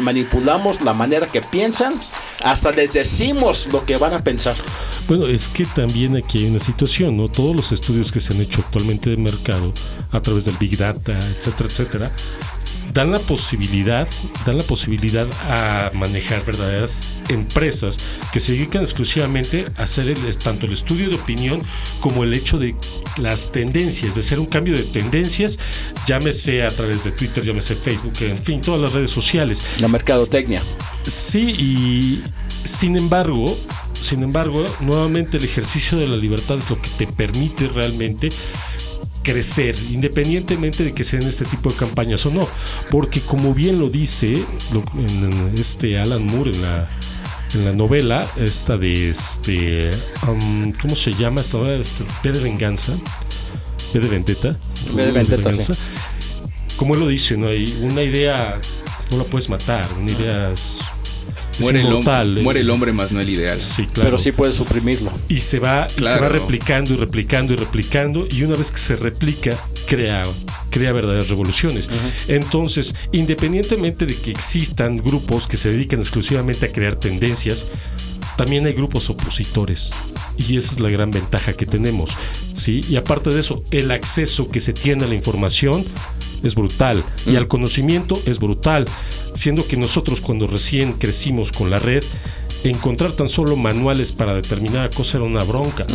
manipulamos 0.00 0.80
la 0.80 0.92
manera 0.94 1.26
que 1.26 1.40
piensan, 1.42 1.94
hasta 2.42 2.70
les 2.70 2.92
decimos 2.92 3.68
lo 3.72 3.84
que 3.84 3.96
van 3.96 4.14
a 4.14 4.22
pensar. 4.24 4.56
Bueno, 5.08 5.26
es 5.26 5.48
que 5.48 5.66
también 5.66 6.16
aquí 6.16 6.38
hay 6.38 6.46
una 6.46 6.58
situación, 6.58 7.16
¿no? 7.16 7.28
Todos 7.28 7.54
los 7.56 7.72
estudios 7.72 8.12
que 8.12 8.20
se 8.20 8.32
han 8.32 8.40
hecho 8.40 8.60
actualmente 8.64 9.10
de 9.10 9.16
mercado 9.16 9.72
a 10.12 10.20
través 10.20 10.44
del 10.44 10.56
Big 10.56 10.76
Data, 10.76 11.18
etcétera, 11.36 11.68
etcétera, 11.68 12.12
dan 12.92 13.10
la 13.12 13.18
posibilidad, 13.20 14.08
dan 14.44 14.58
la 14.58 14.64
posibilidad 14.64 15.26
a 15.48 15.90
manejar 15.94 16.44
verdaderas 16.44 17.04
empresas 17.28 17.98
que 18.32 18.40
se 18.40 18.52
dedican 18.52 18.82
exclusivamente 18.82 19.66
a 19.76 19.82
hacer 19.84 20.08
el- 20.08 20.38
tanto 20.38 20.66
el 20.66 20.72
estudio 20.72 21.08
de 21.08 21.14
opinión 21.16 21.62
como 22.00 22.24
el 22.24 22.34
hecho 22.34 22.58
de 22.58 22.74
las 23.16 23.52
tendencias, 23.52 24.14
de 24.14 24.20
hacer 24.22 24.38
un 24.40 24.46
cambio 24.46 24.74
de 24.76 24.82
tendencias, 24.84 25.58
llámese 26.06 26.64
a 26.64 26.70
través 26.70 27.04
de 27.04 27.12
Twitter, 27.12 27.44
llámese 27.44 27.74
Facebook, 27.74 28.14
en 28.20 28.38
fin, 28.38 28.60
todas 28.60 28.80
las 28.80 28.92
redes 28.92 29.10
sociales. 29.10 29.62
La 29.78 29.88
mercadotecnia. 29.88 30.62
Sí, 31.06 31.50
y 31.52 32.22
sin 32.64 32.96
embargo, 32.96 33.56
sin 34.00 34.22
embargo, 34.22 34.66
nuevamente 34.80 35.36
el 35.36 35.44
ejercicio 35.44 35.98
de 35.98 36.08
la 36.08 36.16
libertad 36.16 36.58
es 36.58 36.68
lo 36.70 36.80
que 36.80 36.88
te 36.90 37.06
permite 37.06 37.68
realmente 37.68 38.30
crecer, 39.22 39.76
independientemente 39.90 40.84
de 40.84 40.92
que 40.92 41.04
sean 41.04 41.22
este 41.24 41.44
tipo 41.44 41.70
de 41.70 41.76
campañas 41.76 42.24
o 42.26 42.30
no. 42.30 42.48
Porque 42.90 43.20
como 43.20 43.54
bien 43.54 43.78
lo 43.78 43.88
dice 43.90 44.44
lo- 44.72 44.84
en 44.98 45.52
este 45.56 45.98
Alan 45.98 46.24
Moore 46.26 46.52
en 46.52 46.62
la, 46.62 46.88
en 47.54 47.64
la 47.64 47.72
novela, 47.72 48.30
esta 48.36 48.76
de 48.78 49.10
este, 49.10 49.90
um, 50.28 50.72
¿cómo 50.72 50.94
se 50.96 51.12
llama 51.14 51.40
esta 51.40 51.58
novela? 51.58 51.80
Este, 51.80 52.04
V 52.24 52.32
de 52.32 52.40
venganza, 52.40 52.92
V 53.92 54.00
de 54.00 54.08
vendetta. 54.08 54.56
V 54.92 55.04
de 55.04 55.12
vendetta, 55.12 55.52
sí. 55.52 55.72
Como 56.76 56.94
él 56.94 57.00
lo 57.00 57.08
dice, 57.08 57.36
¿no? 57.36 57.48
Hay 57.48 57.76
una 57.82 58.02
idea, 58.02 58.58
no 59.10 59.18
la 59.18 59.24
puedes 59.24 59.48
matar, 59.50 59.86
una 60.00 60.10
idea 60.12 60.50
es, 60.52 60.78
es 61.60 61.64
Muere 61.64 61.80
el, 61.80 61.86
inmortal, 61.86 62.38
¿eh? 62.38 62.42
muere 62.42 62.60
el 62.60 62.70
hombre 62.70 62.92
más 62.92 63.12
no 63.12 63.20
el 63.20 63.28
ideal. 63.28 63.60
Sí, 63.60 63.84
claro. 63.86 64.02
Pero 64.10 64.18
sí 64.18 64.32
puedes 64.32 64.56
suprimirlo. 64.56 65.12
Y 65.28 65.40
se 65.40 65.58
va, 65.58 65.86
y 65.88 65.90
se 65.94 65.96
Claro. 65.96 66.22
va 66.22 66.28
replicando 66.28 66.94
y 66.94 66.96
replicando 66.96 67.52
y 67.52 67.56
replicando. 67.56 68.26
Y 68.30 68.42
una 68.42 68.56
vez 68.56 68.70
que 68.70 68.78
se 68.78 68.96
replica, 68.96 69.58
crea, 69.86 70.22
crea 70.70 70.92
verdaderas 70.92 71.28
revoluciones. 71.28 71.88
Entonces, 72.28 72.94
independientemente 73.12 74.06
de 74.06 74.14
que 74.16 74.30
existan 74.30 74.96
grupos 74.98 75.46
que 75.46 75.56
se 75.56 75.70
dedican 75.70 76.00
exclusivamente 76.00 76.66
a 76.66 76.72
crear 76.72 76.96
tendencias, 76.96 77.66
también 78.36 78.66
hay 78.66 78.72
grupos 78.72 79.10
opositores. 79.10 79.90
Y 80.38 80.56
esa 80.56 80.72
es 80.72 80.80
la 80.80 80.88
gran 80.88 81.10
ventaja 81.10 81.52
que 81.52 81.66
tenemos. 81.66 82.10
¿sí? 82.54 82.80
Y 82.88 82.96
aparte 82.96 83.30
de 83.30 83.40
eso, 83.40 83.62
el 83.70 83.90
acceso 83.90 84.48
que 84.50 84.60
se 84.60 84.72
tiene 84.72 85.04
a 85.04 85.08
la 85.08 85.14
información 85.14 85.84
es 86.42 86.54
brutal. 86.54 87.04
Y 87.26 87.36
al 87.36 87.48
conocimiento 87.48 88.20
es 88.26 88.38
brutal. 88.38 88.86
Siendo 89.34 89.66
que 89.66 89.76
nosotros 89.76 90.20
cuando 90.20 90.46
recién 90.46 90.94
crecimos 90.94 91.52
con 91.52 91.70
la 91.70 91.78
red, 91.78 92.04
encontrar 92.64 93.12
tan 93.12 93.28
solo 93.28 93.56
manuales 93.56 94.12
para 94.12 94.34
determinada 94.34 94.90
cosa 94.90 95.18
era 95.18 95.26
una 95.26 95.44
bronca. 95.44 95.86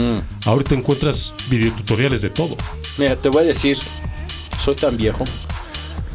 Ahorita 0.45 0.75
encuentras 0.75 1.33
videotutoriales 1.49 2.21
de 2.21 2.29
todo. 2.29 2.57
Mira, 2.97 3.15
te 3.15 3.29
voy 3.29 3.43
a 3.43 3.47
decir, 3.47 3.77
soy 4.57 4.75
tan 4.75 4.97
viejo. 4.97 5.25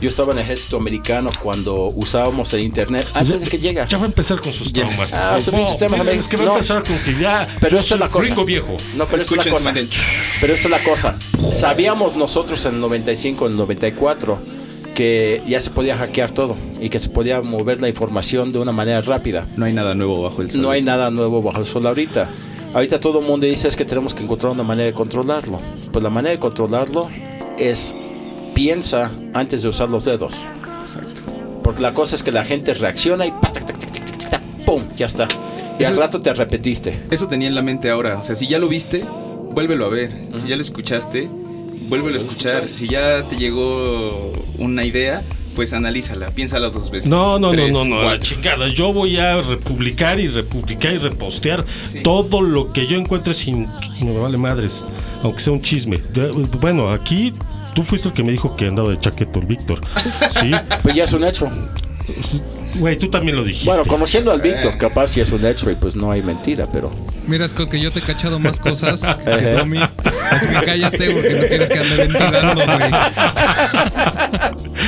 Yo 0.01 0.09
estaba 0.09 0.33
en 0.33 0.39
el 0.39 0.45
ejército 0.45 0.77
americano 0.79 1.31
cuando 1.43 1.87
usábamos 1.95 2.53
el 2.55 2.61
internet 2.61 3.07
antes 3.13 3.43
de 3.43 3.49
que 3.49 3.59
llega. 3.59 3.87
Ya 3.87 3.99
va 3.99 4.05
a 4.05 4.07
empezar 4.07 4.41
con 4.41 4.53
sus 4.53 4.73
traumas. 4.73 5.13
Ah, 5.13 5.39
Sí, 5.41 5.51
no, 5.53 5.59
es 6.11 6.27
que 6.27 6.37
va 6.39 6.45
a 6.45 6.53
empezar 6.55 6.83
con 6.85 6.97
que 6.99 7.15
ya. 7.21 7.47
Pero 7.61 7.83
soy 7.83 7.97
es 7.97 8.01
la 8.01 8.09
cosa. 8.09 8.25
gringo 8.27 8.45
viejo. 8.45 8.77
No, 8.97 9.07
pero 9.07 9.19
esta 9.23 9.35
es 9.37 9.47
la 9.47 9.53
cosa. 9.53 9.75
Pero 10.41 10.55
esta 10.55 10.69
es 10.69 10.71
la 10.71 10.83
cosa. 10.83 11.17
Sabíamos 11.53 12.17
nosotros 12.17 12.65
en 12.65 12.75
el 12.77 12.81
95, 12.81 13.47
en 13.47 13.53
el 13.53 13.59
94, 13.59 14.39
que 14.95 15.43
ya 15.47 15.61
se 15.61 15.71
podía 15.71 15.97
hackear 15.97 16.31
todo 16.31 16.57
y 16.81 16.89
que 16.89 16.99
se 16.99 17.09
podía 17.11 17.43
mover 17.43 17.81
la 17.81 17.89
información 17.89 18.53
de 18.53 18.59
una 18.59 18.73
manera 18.73 19.03
rápida. 19.03 19.47
No 19.57 19.67
hay 19.67 19.73
nada 19.73 19.95
nuevo 19.95 20.23
bajo 20.23 20.43
el 20.43 20.51
sol. 20.51 20.63
No 20.63 20.71
hay 20.71 20.83
nada 20.83 21.11
nuevo 21.11 21.43
bajo 21.43 21.61
el 21.61 21.67
sol 21.67 21.87
ahorita. 21.87 22.31
Ahorita 22.73 23.01
todo 23.01 23.21
el 23.21 23.27
mundo 23.27 23.47
dice 23.47 23.69
es 23.69 23.77
que 23.77 23.85
tenemos 23.85 24.15
que 24.15 24.23
encontrar 24.23 24.53
una 24.53 24.63
manera 24.63 24.87
de 24.87 24.93
controlarlo. 24.95 25.61
Pues 25.93 26.03
la 26.03 26.11
manera 26.11 26.31
de 26.33 26.39
controlarlo 26.39 27.11
es 27.59 27.97
piensa 28.55 29.11
antes 29.35 29.63
de 29.63 29.69
usar 29.69 29.89
los 29.91 30.05
dedos. 30.05 30.43
Porque 31.63 31.83
la 31.83 31.93
cosa 31.95 32.17
es 32.17 32.23
que 32.23 32.33
la 32.33 32.45
gente 32.45 32.75
reacciona 32.75 33.27
y 33.27 33.31
pa, 33.31 33.53
tac, 33.53 33.67
tac, 33.67 33.79
tac, 33.79 33.93
tac, 33.93 34.07
tac, 34.19 34.31
tac, 34.31 34.43
¡pum! 34.65 34.83
Ya 34.97 35.07
está. 35.07 35.29
Y 35.79 35.85
al 35.85 35.97
rato 35.97 36.21
te 36.21 36.33
repetiste. 36.35 36.99
Eso 37.11 37.27
tenía 37.29 37.49
en 37.49 37.55
la 37.55 37.63
mente 37.63 37.91
ahora. 37.91 38.19
O 38.19 38.25
sea, 38.25 38.35
si 38.35 38.47
ya 38.47 38.59
lo 38.59 38.69
viste, 38.69 39.05
vuélvelo 39.53 39.87
a 39.87 39.89
ver. 39.89 40.11
Si 40.35 40.49
ya 40.49 40.57
lo 40.57 40.63
escuchaste, 40.63 41.29
vuélvelo 41.89 42.17
a 42.17 42.21
escuchar. 42.21 42.65
Si 42.67 42.87
ya 42.89 43.23
te 43.23 43.37
llegó 43.37 44.33
una 44.59 44.85
idea, 44.85 45.23
pues 45.55 45.73
analízala, 45.73 46.27
piénsala 46.27 46.69
dos 46.71 46.91
veces. 46.91 47.09
No, 47.11 47.39
no, 47.39 47.51
Tres, 47.51 47.73
no, 47.73 47.85
no, 47.85 47.97
no, 48.03 48.11
la 48.11 48.19
chingada. 48.19 48.69
Yo 48.69 48.93
voy 48.93 49.17
a 49.19 49.41
republicar 49.41 50.19
y 50.21 50.29
republicar 50.29 50.95
y 50.95 50.99
repostear 50.99 51.65
todo 52.03 52.43
lo 52.43 52.73
que 52.73 52.87
yo 52.87 52.97
encuentre 52.97 53.33
sin. 53.35 53.65
No 54.01 54.07
me 54.15 54.19
vale 54.19 54.37
madres, 54.37 54.85
aunque 55.23 55.41
sea 55.41 55.53
un 55.53 55.63
chisme. 55.63 55.97
De- 56.13 56.31
Bueno, 56.61 56.91
aquí 56.91 57.33
tú 57.75 57.83
fuiste 57.83 58.09
el 58.09 58.15
que 58.15 58.23
me 58.23 58.33
dijo 58.33 58.57
que 58.57 58.67
andaba 58.67 58.91
de 58.91 58.99
chaqueto 58.99 59.39
el 59.41 59.47
Víctor. 59.47 59.81
Sí, 60.31 60.51
Pues 60.83 60.95
ya 60.95 61.05
es 61.05 61.13
un 61.13 61.25
hecho. 61.25 61.51
güey, 62.75 62.97
tú 62.97 63.09
también 63.09 63.37
lo 63.37 63.45
dijiste. 63.45 63.67
Bueno, 63.69 63.85
conociendo 63.85 64.33
al 64.33 64.41
Víctor, 64.41 64.77
capaz 64.79 65.09
sí 65.09 65.21
es 65.21 65.31
un 65.33 65.45
hecho 65.47 65.71
y 65.71 65.75
pues 65.75 65.95
no 65.97 66.11
hay 66.11 66.23
mentira, 66.23 66.67
pero. 66.73 66.93
Mira, 67.27 67.47
Scott, 67.47 67.69
que 67.71 67.79
yo 67.81 67.93
te 67.93 68.01
he 68.01 68.03
cachado 68.03 68.39
más 68.41 68.59
cosas 68.59 69.03
que 69.25 69.65
mí. 69.67 69.79
Así 70.31 70.49
que 70.49 70.55
cállate 70.67 71.11
porque 71.11 71.31
no 71.35 71.47
quieres 71.47 71.69
que 71.71 71.79
ande 71.79 71.97
ventilando, 71.97 72.65
güey. 72.65 72.91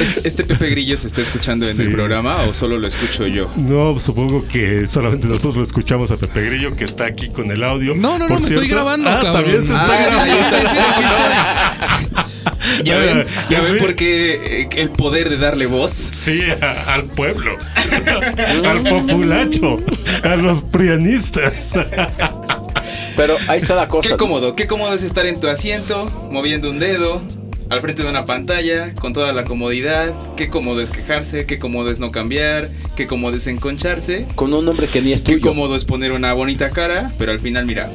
¿Este, 0.00 0.26
este 0.28 0.44
Pepe 0.44 0.70
Grillo 0.70 0.96
se 0.96 1.06
está 1.06 1.20
escuchando 1.20 1.66
en 1.68 1.76
Sí. 1.76 1.82
el 1.82 1.92
programa 1.92 2.42
o 2.42 2.54
solo 2.54 2.78
lo 2.78 2.86
escucho 2.88 3.26
yo? 3.26 3.48
No, 3.56 3.98
supongo 3.98 4.44
que 4.48 4.86
solamente 4.86 5.26
nosotros 5.28 5.66
escuchamos 5.68 6.10
a 6.10 6.16
Pepe 6.16 6.44
Grillo 6.46 6.74
que 6.74 6.84
está 6.84 7.04
aquí 7.06 7.28
con 7.28 7.50
el 7.50 7.62
audio. 7.62 7.94
No, 7.94 8.18
no, 8.18 8.26
no, 8.26 8.28
Por 8.34 8.40
me 8.42 8.48
estoy 8.48 8.68
grabando, 8.68 9.08
Ah, 9.10 9.20
cabrón. 9.22 9.42
también 9.42 9.62
se 9.62 9.74
está 9.74 9.94
Ah, 9.98 10.06
grabando. 10.06 10.36
sí, 10.36 10.42
sí, 10.42 10.66
sí, 10.66 10.78
aquí 10.78 11.04
estoy. 11.04 12.41
¿Ya 12.84 12.98
ven? 12.98 13.24
¿Ya 13.50 13.62
Sí. 13.62 13.72
ven 13.72 13.78
por 13.78 13.94
qué 13.96 14.62
eh, 14.62 14.68
el 14.76 14.90
poder 14.90 15.28
de 15.30 15.36
darle 15.38 15.66
voz? 15.66 15.92
Sí, 15.92 16.40
a- 16.60 16.94
al 16.94 17.04
pueblo, 17.04 17.56
al 18.64 18.80
populacho, 18.82 19.76
a 20.22 20.36
los 20.36 20.62
prianistas. 20.62 21.72
Pero 23.16 23.36
ahí 23.48 23.60
está 23.60 23.74
la 23.74 23.88
cosa. 23.88 24.10
Qué 24.10 24.16
cómodo, 24.16 24.54
qué 24.56 24.66
cómodo 24.66 24.94
es 24.94 25.02
estar 25.02 25.26
en 25.26 25.38
tu 25.38 25.46
asiento, 25.48 26.10
moviendo 26.30 26.70
un 26.70 26.78
dedo, 26.78 27.20
al 27.68 27.80
frente 27.80 28.02
de 28.02 28.08
una 28.08 28.24
pantalla, 28.24 28.94
con 28.94 29.12
toda 29.12 29.32
la 29.32 29.44
comodidad. 29.44 30.12
Qué 30.36 30.48
cómodo 30.48 30.80
es 30.80 30.90
quejarse, 30.90 31.44
qué 31.46 31.58
cómodo 31.58 31.90
es 31.90 32.00
no 32.00 32.10
cambiar, 32.10 32.70
qué 32.96 33.06
cómodo 33.06 33.36
es 33.36 33.46
enconcharse, 33.46 34.26
Con 34.34 34.52
un 34.54 34.64
nombre 34.64 34.86
que 34.86 35.02
ni 35.02 35.12
es 35.12 35.20
qué 35.20 35.34
tuyo. 35.34 35.48
cómodo 35.50 35.76
es 35.76 35.84
poner 35.84 36.12
una 36.12 36.32
bonita 36.32 36.70
cara, 36.70 37.12
pero 37.18 37.32
al 37.32 37.40
final, 37.40 37.66
mira, 37.66 37.90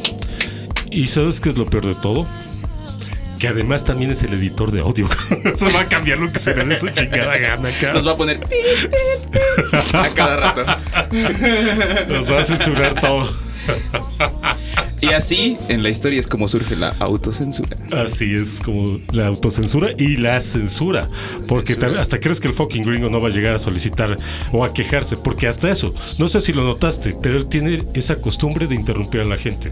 ¿Y 0.92 1.08
sabes 1.08 1.40
qué 1.42 1.50
es 1.50 1.58
lo 1.58 1.66
peor 1.66 1.86
de 1.88 1.96
todo? 1.96 2.26
Que 3.40 3.48
además 3.48 3.86
también 3.86 4.12
es 4.12 4.24
el 4.24 4.34
editor 4.34 4.72
de 4.72 4.82
audio. 4.82 5.08
se 5.56 5.70
va 5.72 5.82
a 5.82 5.86
cambiar 5.88 6.18
lo 6.20 6.32
que 6.32 6.40
se 6.40 6.56
le 6.56 6.66
dé 6.66 6.76
su 6.78 6.90
chingada 6.90 7.38
gana 7.38 7.70
acá. 7.70 7.94
nos 7.94 8.08
va 8.08 8.12
a 8.14 8.18
poner 8.18 8.40
a 9.94 10.10
cada 10.14 10.36
rato. 10.38 10.62
Nos 12.10 12.32
va 12.32 12.42
a 12.42 12.44
censurar 12.44 13.00
todo. 13.00 13.30
Y 15.00 15.08
así, 15.08 15.58
en 15.70 15.84
la 15.84 15.90
historia 15.90 16.20
es 16.20 16.26
como 16.26 16.48
surge 16.48 16.76
la 16.76 16.90
autocensura. 17.00 17.78
Así 17.96 18.34
es 18.34 18.60
como 18.64 19.00
la 19.12 19.28
autocensura 19.28 19.90
y 19.98 20.18
la 20.18 20.40
censura. 20.40 21.10
Porque 21.48 21.74
Censura. 21.74 22.02
hasta 22.02 22.20
crees 22.20 22.40
que 22.40 22.48
el 22.48 22.54
fucking 22.56 22.84
gringo 22.84 23.10
no 23.10 23.22
va 23.22 23.28
a 23.28 23.32
llegar 23.32 23.54
a 23.54 23.60
solicitar 23.60 24.18
o 24.52 24.66
a 24.66 24.74
quejarse. 24.74 25.16
Porque 25.18 25.48
hasta 25.48 25.72
eso, 25.72 25.94
no 26.18 26.28
sé 26.30 26.42
si 26.42 26.52
lo 26.52 26.64
notaste, 26.64 27.16
pero 27.22 27.38
él 27.38 27.46
tiene 27.48 27.84
esa 27.94 28.16
costumbre 28.16 28.66
de 28.66 28.74
interrumpir 28.76 29.22
a 29.22 29.26
la 29.26 29.38
gente. 29.38 29.72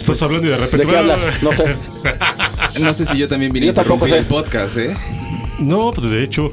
Estás 0.00 0.22
hablando 0.22 0.46
y 0.46 0.50
de 0.50 0.56
repente. 0.56 0.86
¿De 0.86 0.92
qué 0.92 0.98
hablas? 0.98 1.42
No 1.42 1.52
sé. 1.52 1.64
No 2.80 2.94
sé 2.94 3.04
si 3.04 3.18
yo 3.18 3.26
también 3.28 3.52
vine 3.52 3.66
Yo 3.66 3.72
a 3.72 3.74
tampoco 3.74 4.06
interrumpir 4.06 4.28
sé. 4.28 4.36
el 4.36 4.42
podcast, 4.44 4.76
¿eh? 4.78 4.94
No, 5.58 5.90
pues 5.90 6.10
de 6.10 6.22
hecho, 6.22 6.52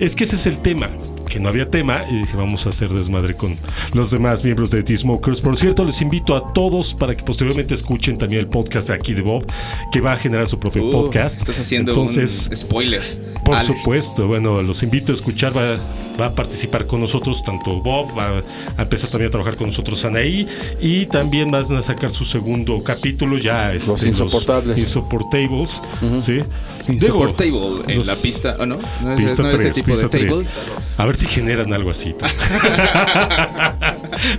es 0.00 0.16
que 0.16 0.24
ese 0.24 0.34
es 0.36 0.46
el 0.46 0.60
tema. 0.60 0.88
Que 1.32 1.40
no 1.40 1.48
había 1.48 1.70
tema 1.70 2.00
y 2.10 2.18
dije, 2.20 2.36
vamos 2.36 2.66
a 2.66 2.68
hacer 2.68 2.90
desmadre 2.90 3.34
con 3.34 3.56
los 3.94 4.10
demás 4.10 4.44
miembros 4.44 4.70
de 4.70 4.82
T-Smokers. 4.82 5.40
Por 5.40 5.56
cierto, 5.56 5.82
les 5.82 6.02
invito 6.02 6.36
a 6.36 6.52
todos 6.52 6.92
para 6.92 7.16
que 7.16 7.24
posteriormente 7.24 7.72
escuchen 7.72 8.18
también 8.18 8.40
el 8.40 8.48
podcast 8.48 8.88
de 8.88 8.94
aquí 8.94 9.14
de 9.14 9.22
Bob, 9.22 9.46
que 9.90 10.02
va 10.02 10.12
a 10.12 10.16
generar 10.18 10.46
su 10.46 10.58
propio 10.58 10.82
Uh, 10.88 10.92
podcast. 10.92 11.40
Estás 11.40 11.58
haciendo 11.60 11.92
Entonces, 11.92 12.48
un 12.50 12.56
spoiler. 12.56 13.02
Por 13.46 13.58
supuesto, 13.62 14.26
bueno, 14.28 14.60
los 14.62 14.82
invito 14.82 15.10
a 15.12 15.14
escuchar, 15.14 15.56
va, 15.56 15.76
va 16.20 16.26
a 16.26 16.34
participar 16.34 16.86
con 16.86 17.00
nosotros 17.00 17.42
tanto 17.42 17.80
Bob, 17.80 18.16
va 18.16 18.42
a 18.76 18.82
empezar 18.82 19.08
también 19.10 19.28
a 19.28 19.30
trabajar 19.30 19.56
con 19.56 19.68
nosotros 19.68 20.04
Anaí 20.04 20.46
y 20.80 21.06
también 21.06 21.50
van 21.50 21.64
a 21.74 21.82
sacar 21.82 22.10
su 22.10 22.24
segundo 22.26 22.78
capítulo 22.80 23.38
ya. 23.38 23.72
este, 23.72 23.90
Los 23.90 24.04
insoportables. 24.04 24.78
Insoportables, 24.78 25.80
¿sí? 26.18 26.32
Digo, 26.34 26.46
Insupportable 26.88 27.84
en 27.92 27.98
los- 27.98 28.06
la 28.06 28.16
pista, 28.16 28.56
¿o 28.60 28.66
no? 28.66 28.78
No 29.02 29.14
es, 29.14 29.20
Pista 29.20 29.42
no 29.42 29.48
es 29.48 29.54
ese 29.54 29.62
3, 29.64 29.74
tipo 29.76 29.86
pista 29.86 30.08
de 30.08 30.18
table. 30.26 30.46
3. 30.76 30.94
A 30.98 31.06
ver 31.06 31.16
si 31.16 31.21
generan 31.26 31.72
algo 31.72 31.90
así. 31.90 32.14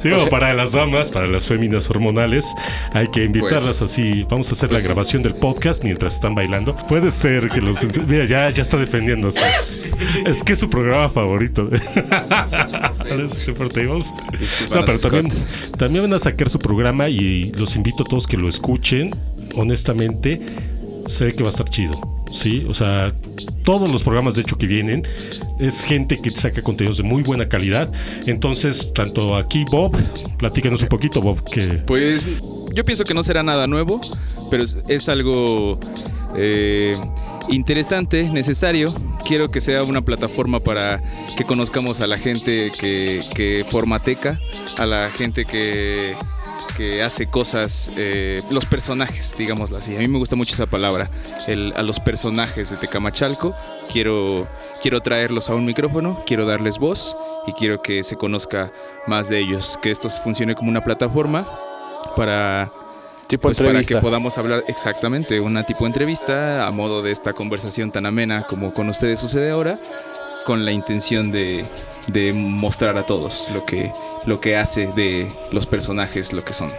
Digo, 0.04 0.30
para 0.30 0.54
las 0.54 0.74
damas, 0.74 1.12
para 1.12 1.28
las 1.28 1.46
féminas 1.48 1.90
hormonales, 1.90 2.46
hay 2.94 3.08
que 3.10 3.24
invitarlas 3.24 3.64
Pues- 3.64 3.82
así. 3.82 4.24
Vamos 4.30 4.50
a 4.50 4.54
hacer 4.54 4.70
pues 4.70 4.74
la 4.74 4.80
sí. 4.80 4.86
grabación 4.88 5.24
del 5.24 5.36
podcast 5.36 5.84
mientras 5.84 6.16
están 6.16 6.36
bailando. 6.36 6.76
Puede 6.88 7.12
ser 7.12 7.50
que 7.50 7.62
los. 7.62 7.80
Mira, 8.08 8.26
ya, 8.26 8.50
ya 8.50 8.62
está 8.62 8.78
defendiéndose. 8.78 9.42
Es, 9.48 9.82
es 10.26 10.44
que 10.44 10.54
es 10.54 10.60
su 10.60 10.70
programa 10.70 11.10
favorito. 11.10 11.70
Super 13.34 13.70
Tables. 13.70 14.14
No, 14.70 14.86
pero 14.86 15.00
también, 15.00 15.30
también 15.78 16.04
van 16.06 16.14
a 16.14 16.20
sacar 16.20 16.50
su 16.50 16.60
programa 16.60 17.10
y 17.10 17.52
los 17.52 17.76
invito 17.76 18.04
a 18.04 18.06
todos 18.06 18.28
que 18.28 18.38
lo 18.38 18.48
escuchen. 18.48 19.10
Honestamente, 19.56 20.40
sé 21.06 21.34
que 21.36 21.44
va 21.44 21.50
a 21.50 21.52
estar 21.52 21.70
chido. 21.70 22.13
¿Sí? 22.34 22.66
O 22.68 22.74
sea, 22.74 23.14
todos 23.64 23.90
los 23.90 24.04
programas 24.04 24.36
de 24.36 24.42
hecho 24.42 24.58
que 24.58 24.68
vienen 24.68 25.04
es 25.60 25.84
gente 25.84 26.20
que 26.20 26.32
saca 26.32 26.62
contenidos 26.62 26.98
de 26.98 27.04
muy 27.04 27.24
buena 27.24 27.48
calidad. 27.48 27.92
Entonces, 28.26 28.92
tanto 28.94 29.38
aquí 29.38 29.64
Bob, 29.72 29.96
platícanos 30.38 30.82
un 30.82 30.90
poquito 30.90 31.22
Bob, 31.22 31.44
que 31.50 31.82
Pues 31.86 32.28
yo 32.74 32.84
pienso 32.84 33.06
que 33.06 33.14
no 33.14 33.24
será 33.24 33.44
nada 33.44 33.68
nuevo, 33.68 34.02
pero 34.50 34.64
es, 34.88 35.10
algo 35.10 35.80
eh, 36.36 36.96
interesante, 37.50 38.30
necesario. 38.30 38.94
Quiero 39.26 39.52
que 39.52 39.62
sea 39.62 39.84
una 39.84 40.04
plataforma 40.04 40.60
para 40.60 41.02
que 41.38 41.46
conozcamos 41.46 42.02
a 42.02 42.08
la 42.08 42.18
gente 42.18 42.72
que, 42.78 43.22
que 43.36 43.66
forma 43.66 44.04
Teca, 44.04 44.40
a 44.78 44.86
la 44.86 45.10
gente 45.12 45.46
que, 45.46 46.16
que 46.76 47.04
hace 47.04 47.28
cosas, 47.28 47.92
eh, 47.96 48.42
los 48.50 48.66
personajes, 48.66 49.36
digámoslo 49.38 49.78
así. 49.78 49.96
A 49.96 50.00
mí 50.00 50.08
me 50.08 50.18
gusta 50.18 50.36
mucho 50.36 50.54
esa 50.54 50.66
palabra, 50.66 51.10
el- 51.48 51.74
a 51.76 51.84
los 51.84 52.00
personajes 52.00 52.70
de 52.72 52.78
Tecamachalco. 52.78 53.56
Quiero, 53.92 54.48
quiero 54.82 55.02
traerlos 55.02 55.50
a 55.50 55.56
un 55.56 55.66
micrófono, 55.66 56.22
quiero 56.26 56.46
darles 56.46 56.80
voz 56.80 57.16
y 57.48 57.54
quiero 57.54 57.82
que 57.82 58.04
se 58.04 58.16
conozca 58.16 58.72
más 59.08 59.30
de 59.30 59.40
ellos, 59.40 59.78
que 59.82 59.92
esto 59.92 60.10
funcione 60.10 60.56
como 60.56 60.70
una 60.70 60.84
plataforma 60.84 61.48
para, 62.16 62.72
Tipo 63.28 63.44
pues, 63.44 63.58
para 63.58 63.70
entrevista. 63.70 63.96
que 63.96 64.02
podamos 64.02 64.38
hablar 64.38 64.64
exactamente 64.68 65.40
una 65.40 65.64
tipo 65.64 65.82
de 65.86 65.88
entrevista 65.88 66.68
a 66.68 66.72
modo 66.72 67.02
de 67.02 67.12
esta 67.12 67.34
conversación 67.34 67.92
tan 67.92 68.06
amena 68.06 68.44
como 68.44 68.74
con 68.74 68.90
ustedes 68.90 69.20
sucede 69.20 69.52
ahora, 69.52 69.80
con 70.46 70.66
la 70.66 70.72
intención 70.72 71.32
de, 71.32 71.66
de 72.08 72.34
mostrar 72.34 72.98
a 72.98 73.04
todos 73.04 73.48
lo 73.54 73.66
que, 73.66 73.92
lo 74.26 74.40
que 74.40 74.56
hace 74.58 74.88
de 74.96 75.28
los 75.52 75.66
personajes 75.66 76.34
lo 76.34 76.44
que 76.44 76.54
son. 76.54 76.70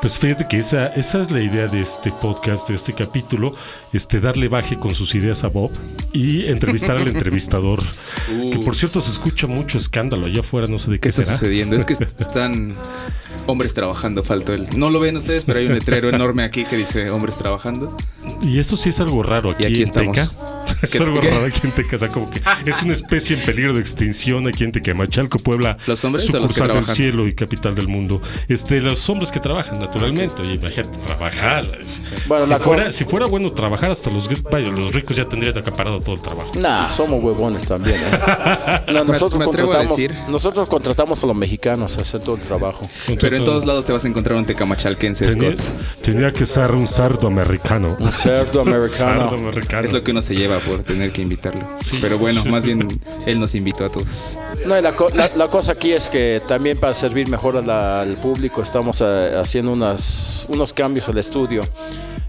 Pues 0.00 0.18
fíjate 0.18 0.46
que 0.48 0.58
esa, 0.58 0.88
esa 0.88 1.20
es 1.22 1.30
la 1.30 1.40
idea 1.40 1.66
de 1.66 1.80
este 1.80 2.12
podcast, 2.12 2.68
de 2.68 2.74
este 2.74 2.92
capítulo, 2.92 3.54
este 3.92 4.20
darle 4.20 4.48
baje 4.48 4.76
con 4.76 4.94
sus 4.94 5.14
ideas 5.14 5.44
a 5.44 5.48
Bob 5.48 5.70
y 6.12 6.44
entrevistar 6.46 6.96
al 6.96 7.08
entrevistador. 7.08 7.80
Que 8.50 8.58
por 8.58 8.76
cierto 8.76 9.00
se 9.00 9.10
escucha 9.10 9.46
mucho 9.46 9.78
escándalo 9.78 10.26
allá 10.26 10.40
afuera, 10.40 10.66
no 10.66 10.78
sé 10.78 10.90
de 10.90 10.96
qué, 10.96 11.02
¿Qué 11.02 11.08
está 11.08 11.22
será. 11.22 11.36
sucediendo? 11.36 11.76
Es 11.76 11.86
que 11.86 11.94
están 12.18 12.74
hombres 13.46 13.72
trabajando, 13.72 14.22
faltó 14.22 14.52
el... 14.52 14.66
No 14.78 14.90
lo 14.90 15.00
ven 15.00 15.16
ustedes, 15.16 15.44
pero 15.44 15.58
hay 15.58 15.66
un 15.66 15.74
letrero 15.74 16.10
enorme 16.10 16.42
aquí 16.44 16.64
que 16.64 16.76
dice 16.76 17.08
hombres 17.10 17.36
trabajando. 17.36 17.96
Y 18.42 18.58
eso 18.58 18.76
sí 18.76 18.90
es 18.90 19.00
algo 19.00 19.22
raro 19.22 19.52
aquí, 19.52 19.62
Y 19.62 19.66
aquí 19.66 19.76
en 19.76 19.82
estamos. 19.84 20.16
Teca. 20.18 20.53
Es 20.84 20.90
¿Qué- 20.90 20.98
algo 20.98 21.20
raro 21.20 21.46
aquí 21.46 21.60
en 21.64 21.72
como 22.12 22.30
que 22.30 22.40
es 22.66 22.82
una 22.82 22.92
especie 22.92 23.36
en 23.36 23.44
peligro 23.44 23.74
de 23.74 23.80
extinción 23.80 24.46
aquí 24.48 24.64
en 24.64 24.72
Tecamachalco, 24.72 25.38
Puebla. 25.38 25.76
¿Los 25.86 26.04
hombres 26.04 26.28
o 26.28 26.32
los 26.32 26.32
que 26.32 26.48
sucursal 26.48 26.66
del 26.68 26.72
trabajan? 26.76 26.94
cielo 26.96 27.26
y 27.26 27.34
capital 27.34 27.74
del 27.74 27.88
mundo. 27.88 28.20
Este, 28.48 28.80
los 28.80 29.08
hombres 29.08 29.30
que 29.32 29.40
trabajan, 29.40 29.78
naturalmente. 29.78 30.42
Oye, 30.42 30.54
imagínate 30.54 30.96
trabajar. 30.98 31.66
Bueno, 32.26 32.44
si, 32.44 32.50
la 32.50 32.58
fuera, 32.58 32.92
si 32.92 33.04
fuera 33.04 33.26
bueno 33.26 33.52
trabajar, 33.52 33.90
hasta 33.90 34.10
los, 34.10 34.28
vaya, 34.50 34.68
los 34.68 34.94
ricos 34.94 35.16
ya 35.16 35.26
tendrían 35.28 35.56
acaparado 35.56 36.00
todo 36.00 36.14
el 36.14 36.20
trabajo. 36.22 36.52
Nah, 36.58 36.90
somos 36.90 37.22
huevones 37.22 37.64
también. 37.64 37.96
¿eh? 37.96 38.20
No, 38.94 39.04
nosotros, 39.04 39.38
me 39.38 39.44
contratamos, 39.44 39.98
nosotros 40.28 40.68
contratamos 40.68 41.22
a 41.24 41.26
los 41.26 41.36
mexicanos 41.36 41.98
a 41.98 42.02
hacer 42.02 42.20
todo 42.20 42.36
el 42.36 42.42
trabajo. 42.42 42.88
Pero 43.20 43.36
en 43.36 43.44
todos 43.44 43.64
lados 43.66 43.84
te 43.86 43.92
vas 43.92 44.04
a 44.04 44.08
encontrar 44.08 44.38
un 44.38 44.46
tecamachalquense, 44.46 45.26
Tenía, 45.26 45.52
Scott. 45.58 46.00
tenía 46.02 46.32
que 46.32 46.46
ser 46.46 46.72
un 46.72 46.86
sardo 46.86 47.26
americano. 47.28 47.96
Un 47.98 48.08
cerdo 48.08 48.60
americano. 48.62 48.88
Sardo 49.30 49.36
americano. 49.36 49.84
Es 49.86 49.92
lo 49.92 50.02
que 50.04 50.10
uno 50.12 50.22
se 50.22 50.34
lleva 50.34 50.58
por 50.76 50.84
tener 50.84 51.12
que 51.12 51.22
invitarlo. 51.22 51.66
Pero 52.00 52.18
bueno, 52.18 52.44
más 52.50 52.64
bien 52.64 52.88
él 53.26 53.38
nos 53.38 53.54
invitó 53.54 53.84
a 53.84 53.88
todos. 53.90 54.38
No, 54.66 54.78
y 54.78 54.82
la, 54.82 54.92
co- 54.96 55.10
la- 55.10 55.30
la 55.36 55.48
cosa 55.48 55.72
aquí 55.72 55.92
es 55.92 56.08
que 56.08 56.42
también 56.48 56.78
para 56.78 56.94
servir 56.94 57.28
mejor 57.28 57.56
a 57.56 57.62
la- 57.62 58.00
al 58.00 58.16
público 58.16 58.62
estamos 58.62 59.00
eh, 59.00 59.32
haciendo 59.40 59.72
unas, 59.72 60.46
unos 60.48 60.72
cambios 60.72 61.08
al 61.08 61.18
estudio. 61.18 61.62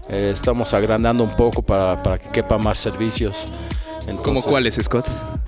Eh, 0.08 0.30
estamos 0.32 0.72
agrandando 0.74 1.24
un 1.24 1.30
poco 1.34 1.62
para, 1.62 2.00
para 2.02 2.18
que 2.18 2.28
quepa 2.28 2.58
más 2.58 2.78
servicios. 2.78 3.44
¿Cómo 4.04 4.18
Entonces, 4.18 4.44
cuáles, 4.44 4.74
Scott? 4.76 5.06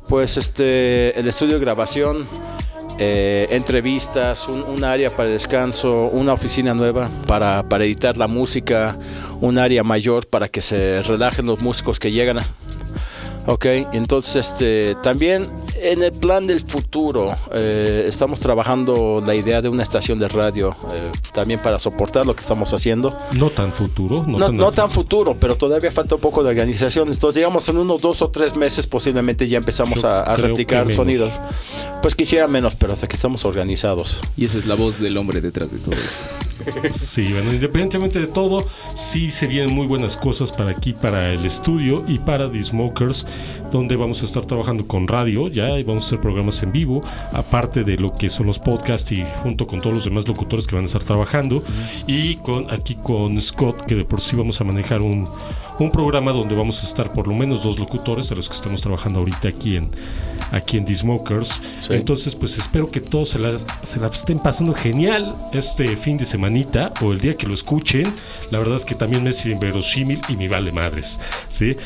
Pues 0.08 0.37
este, 0.37 1.16
el 1.18 1.28
estudio 1.28 1.54
de 1.54 1.61
grabación, 1.61 2.26
eh, 2.98 3.46
entrevistas, 3.52 4.48
un, 4.48 4.62
un 4.64 4.82
área 4.82 5.14
para 5.14 5.28
descanso, 5.28 6.06
una 6.12 6.32
oficina 6.32 6.74
nueva 6.74 7.08
para, 7.28 7.62
para 7.68 7.84
editar 7.84 8.16
la 8.16 8.26
música, 8.26 8.98
un 9.40 9.58
área 9.58 9.84
mayor 9.84 10.26
para 10.26 10.48
que 10.48 10.61
se 10.62 11.02
relajen 11.02 11.46
los 11.46 11.61
músicos 11.61 12.00
que 12.00 12.11
llegan. 12.11 12.38
a- 12.40 12.46
Ok, 13.46 13.64
entonces 13.92 14.37
este, 14.37 14.94
también 15.03 15.48
en 15.82 16.02
el 16.02 16.12
plan 16.12 16.46
del 16.46 16.60
futuro 16.60 17.30
eh, 17.52 18.04
estamos 18.08 18.40
trabajando 18.40 19.22
la 19.24 19.34
idea 19.34 19.62
de 19.62 19.68
una 19.68 19.82
estación 19.82 20.18
de 20.18 20.28
radio 20.28 20.76
eh, 20.92 21.10
también 21.32 21.60
para 21.60 21.78
soportar 21.78 22.26
lo 22.26 22.34
que 22.34 22.40
estamos 22.42 22.72
haciendo. 22.72 23.16
No 23.32 23.50
tan 23.50 23.72
futuro. 23.72 24.24
No, 24.26 24.38
No, 24.38 24.46
tan, 24.46 24.56
no 24.56 24.72
tan 24.72 24.90
futuro, 24.90 25.36
pero 25.38 25.56
todavía 25.56 25.90
falta 25.90 26.14
un 26.16 26.20
poco 26.20 26.42
de 26.42 26.50
organización. 26.50 27.08
Entonces, 27.08 27.36
digamos, 27.36 27.68
en 27.68 27.78
unos 27.78 28.00
dos 28.00 28.22
o 28.22 28.30
tres 28.30 28.56
meses 28.56 28.86
posiblemente 28.86 29.48
ya 29.48 29.58
empezamos 29.58 30.02
Yo 30.02 30.08
a, 30.08 30.22
a 30.22 30.36
replicar 30.36 30.90
sonidos. 30.92 31.40
Pues 32.02 32.14
quisiera 32.14 32.48
menos, 32.48 32.74
pero 32.74 32.92
hasta 32.92 33.06
que 33.06 33.16
estamos 33.16 33.44
organizados. 33.44 34.20
Y 34.36 34.44
esa 34.44 34.58
es 34.58 34.66
la 34.66 34.74
voz 34.74 35.00
del 35.00 35.16
hombre 35.16 35.40
detrás 35.40 35.70
de 35.70 35.78
todo 35.78 35.94
esto. 35.94 36.26
Sí, 36.90 37.32
bueno, 37.32 37.52
independientemente 37.52 38.20
de 38.20 38.26
todo, 38.26 38.66
sí 38.94 39.30
se 39.30 39.46
vienen 39.46 39.74
muy 39.74 39.86
buenas 39.86 40.16
cosas 40.16 40.52
para 40.52 40.70
aquí, 40.70 40.92
para 40.92 41.32
el 41.32 41.46
estudio 41.46 42.04
y 42.06 42.18
para 42.18 42.50
The 42.50 42.62
Smokers, 42.62 43.26
donde 43.70 43.96
vamos 43.96 44.22
a 44.22 44.26
estar 44.26 44.44
trabajando 44.44 44.86
con 44.86 45.08
radio 45.08 45.48
ya 45.48 45.67
y 45.76 45.83
vamos 45.83 46.04
a 46.04 46.07
hacer 46.07 46.20
programas 46.20 46.62
en 46.62 46.72
vivo, 46.72 47.02
aparte 47.33 47.85
de 47.85 47.96
lo 47.96 48.12
que 48.12 48.28
son 48.28 48.46
los 48.46 48.59
podcasts 48.59 49.11
y 49.12 49.24
junto 49.42 49.66
con 49.66 49.81
todos 49.81 49.94
los 49.94 50.04
demás 50.04 50.28
locutores 50.28 50.66
que 50.66 50.74
van 50.74 50.85
a 50.85 50.87
estar 50.87 51.02
trabajando. 51.04 51.62
Y 52.07 52.37
con 52.37 52.70
aquí 52.72 52.94
con 52.94 53.40
Scott, 53.40 53.85
que 53.87 53.94
de 53.94 54.04
por 54.04 54.20
sí 54.20 54.37
vamos 54.37 54.61
a 54.61 54.64
manejar 54.64 55.02
un, 55.02 55.28
un 55.78 55.90
programa 55.90 56.33
donde 56.33 56.54
vamos 56.54 56.83
a 56.83 56.87
estar 56.87 57.12
por 57.12 57.28
lo 57.28 57.35
menos 57.35 57.62
dos 57.62 57.78
locutores, 57.78 58.31
a 58.33 58.35
los 58.35 58.48
que 58.48 58.54
estamos 58.54 58.81
trabajando 58.81 59.20
ahorita 59.20 59.48
aquí 59.48 59.76
en, 59.76 59.90
aquí 60.50 60.76
en 60.76 60.85
The 60.85 60.96
Smokers. 60.96 61.61
Sí. 61.83 61.94
Entonces, 61.94 62.35
pues 62.35 62.59
espero 62.59 62.90
que 62.90 63.00
todos 63.00 63.31
se 63.31 63.38
la, 63.38 63.59
se 63.59 64.00
la 64.00 64.09
estén 64.09 64.38
pasando 64.38 64.74
genial 64.74 65.35
este 65.52 65.96
fin 65.96 66.18
de 66.18 66.24
semanita 66.24 66.92
o 67.00 67.12
el 67.12 67.20
día 67.20 67.37
que 67.37 67.46
lo 67.46 67.54
escuchen. 67.54 68.12
La 68.50 68.59
verdad 68.59 68.76
es 68.76 68.85
que 68.85 68.94
también 68.94 69.22
me 69.22 69.31
es 69.31 69.44
inverosímil 69.46 70.20
y 70.28 70.37
me 70.37 70.48
vale 70.48 70.72
madres, 70.72 71.20
¿sí? 71.48 71.76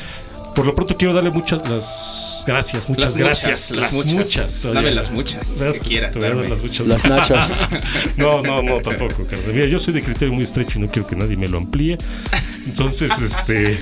Por 0.55 0.65
lo 0.67 0.75
pronto 0.75 0.95
quiero 0.97 1.13
darle 1.13 1.31
muchas 1.31 1.67
las 1.67 2.43
gracias, 2.45 2.87
muchas 2.87 3.05
Las 3.05 3.17
gracias. 3.17 3.71
muchas, 3.71 3.93
las 3.95 4.13
muchas. 4.15 4.61
todavía. 4.61 4.81
Dame 4.81 4.91
las 4.95 5.11
muchas 5.11 5.47
que 5.71 5.79
quieras 5.79 6.19
darme. 6.19 6.47
las 6.49 6.61
muchas. 6.61 6.87
Las 6.87 7.03
nachas. 7.05 7.51
No, 8.17 8.41
no, 8.43 8.61
no, 8.61 8.79
tampoco, 8.79 9.25
carnal. 9.25 9.53
Mira, 9.53 9.65
yo 9.67 9.79
soy 9.79 9.93
de 9.95 10.03
criterio 10.03 10.33
muy 10.33 10.43
estrecho 10.43 10.77
y 10.77 10.81
no 10.83 10.89
quiero 10.89 11.07
que 11.07 11.15
nadie 11.15 11.35
me 11.35 11.47
lo 11.47 11.57
amplíe. 11.57 11.97
Entonces, 12.67 13.11
este. 13.19 13.79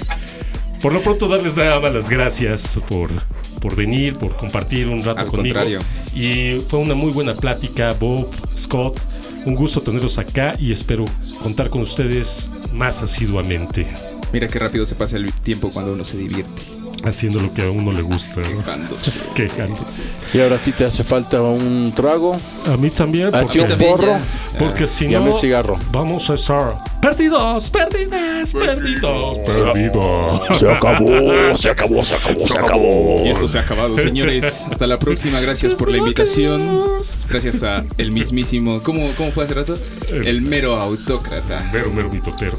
Por 0.81 0.93
lo 0.93 1.03
pronto, 1.03 1.27
darles 1.27 1.55
nada 1.57 1.79
más 1.79 1.93
las 1.93 2.09
gracias 2.09 2.79
por, 2.89 3.11
por 3.59 3.75
venir, 3.75 4.15
por 4.15 4.35
compartir 4.35 4.87
un 4.87 5.03
rato 5.03 5.19
Al 5.19 5.27
conmigo. 5.27 5.53
contrario. 5.55 5.79
Y 6.15 6.59
fue 6.69 6.79
una 6.79 6.95
muy 6.95 7.11
buena 7.11 7.33
plática, 7.35 7.93
Bob, 7.99 8.27
Scott. 8.57 8.99
Un 9.45 9.55
gusto 9.55 9.81
tenerlos 9.81 10.17
acá 10.17 10.55
y 10.57 10.71
espero 10.71 11.05
contar 11.43 11.69
con 11.69 11.81
ustedes 11.81 12.49
más 12.73 13.03
asiduamente, 13.03 13.85
Mira 14.33 14.47
qué 14.47 14.59
rápido 14.59 14.85
se 14.85 14.95
pasa 14.95 15.17
el 15.17 15.31
tiempo 15.33 15.71
cuando 15.71 15.93
uno 15.93 16.03
se 16.05 16.17
divierte. 16.17 16.61
haciendo 17.03 17.39
lo 17.39 17.53
que 17.53 17.63
a 17.63 17.71
uno 17.71 17.91
le 17.91 18.01
gusta. 18.01 18.41
¿no? 18.41 18.57
Quejándose. 18.63 19.11
Quejándose. 19.35 20.01
Y 20.33 20.39
ahora 20.39 20.55
a 20.57 20.59
ti 20.59 20.71
te 20.71 20.85
hace 20.85 21.03
falta 21.03 21.41
un 21.41 21.91
trago, 21.95 22.37
A 22.67 22.77
mí 22.77 22.89
también, 22.89 23.27
a 23.33 23.39
ti 23.41 23.45
porque, 23.45 23.61
un 23.61 23.67
también 23.67 23.91
porro. 23.95 24.15
porque 24.59 24.87
si 24.87 25.05
y 25.07 25.15
a 25.15 25.19
mí 25.19 25.25
no, 25.29 25.33
cigarro. 25.33 25.77
vamos 25.91 26.29
a 26.29 26.35
estar 26.35 26.77
perdidos, 27.01 27.69
perdidas, 27.69 28.53
perdidos, 28.53 29.39
perdidos. 29.39 30.57
Se 30.57 30.69
acabó, 30.69 31.55
se 31.55 31.69
acabó, 31.69 32.03
se 32.03 32.15
acabó, 32.15 32.47
se 32.47 32.57
acabó. 32.57 33.23
Y 33.25 33.29
esto 33.29 33.47
se 33.47 33.57
ha 33.57 33.61
acabado, 33.61 33.97
señores. 33.97 34.67
Hasta 34.69 34.87
la 34.87 34.99
próxima. 34.99 35.39
Gracias 35.39 35.73
por 35.75 35.89
la 35.89 35.97
invitación. 35.97 36.61
Gracias 37.29 37.63
a 37.63 37.83
el 37.97 38.11
mismísimo. 38.11 38.81
¿Cómo, 38.83 39.13
cómo 39.15 39.31
fue 39.31 39.45
hace 39.45 39.55
rato? 39.55 39.73
El 40.09 40.41
mero 40.41 40.75
autócrata. 40.75 41.69
Mero, 41.73 41.91
mero 41.91 42.09
mitotero. 42.09 42.57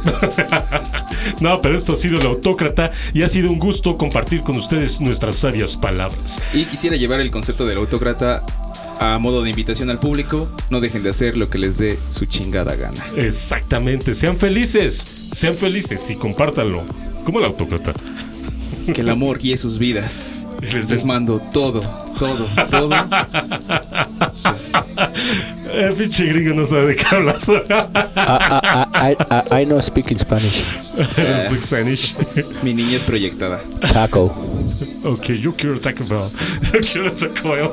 no, 1.40 1.60
pero 1.60 1.76
esto 1.76 1.92
ha 1.92 1.96
sido 1.96 2.18
el 2.18 2.26
autócrata 2.26 2.90
y 3.14 3.22
ha 3.22 3.28
sido 3.28 3.50
un 3.50 3.58
gusto 3.58 3.96
compartir 3.96 4.42
con 4.42 4.56
ustedes 4.56 5.00
nuestras 5.00 5.36
sabias 5.36 5.76
palabras. 5.76 6.42
Y 6.52 6.64
quisiera 6.64 6.96
llevar 6.96 7.20
el 7.20 7.30
concepto 7.30 7.64
del 7.64 7.78
autócrata 7.78 8.42
a 9.02 9.18
modo 9.18 9.42
de 9.42 9.50
invitación 9.50 9.90
al 9.90 9.98
público. 9.98 10.48
No 10.70 10.80
dejen 10.80 11.02
de 11.02 11.10
hacer 11.10 11.36
lo 11.36 11.50
que 11.50 11.58
les 11.58 11.78
dé 11.78 11.98
su 12.08 12.26
chingada 12.26 12.76
gana. 12.76 13.02
Exactamente, 13.16 14.14
sean 14.14 14.31
felices, 14.36 15.30
sean 15.34 15.54
felices 15.54 16.10
y 16.10 16.16
compártanlo. 16.16 16.82
Como 17.24 17.38
el 17.38 17.44
autócrata. 17.46 17.92
Que 18.92 19.00
el 19.00 19.10
amor 19.10 19.38
guíe 19.38 19.56
sus 19.56 19.78
vidas. 19.78 20.46
Les 20.60 20.90
Les 20.90 21.04
mando 21.04 21.40
todo, 21.52 21.80
todo, 22.18 22.46
todo. 22.70 22.90
Eh, 25.74 25.94
pinche 25.96 26.26
gringo 26.26 26.52
no 26.54 26.66
sabe 26.66 26.88
de 26.88 26.96
qué 26.96 27.06
hablas. 27.10 27.48
I, 27.48 27.52
I, 28.94 29.16
I, 29.30 29.62
I 29.62 29.64
know 29.64 29.80
speak 29.80 30.10
in 30.10 30.18
Spanish. 30.18 30.62
Speak 30.92 31.62
Spanish. 31.62 32.14
Mi 32.62 32.74
niñez 32.74 33.02
proyectada. 33.04 33.58
Taco. 33.92 34.26
ok, 35.04 35.28
yo 35.40 35.54
quiero 35.56 35.80
Taco 35.80 36.04
Bell. 36.04 36.28
Yo 36.72 36.80
quiero 36.80 37.12
Taco 37.12 37.52
Bell. 37.52 37.70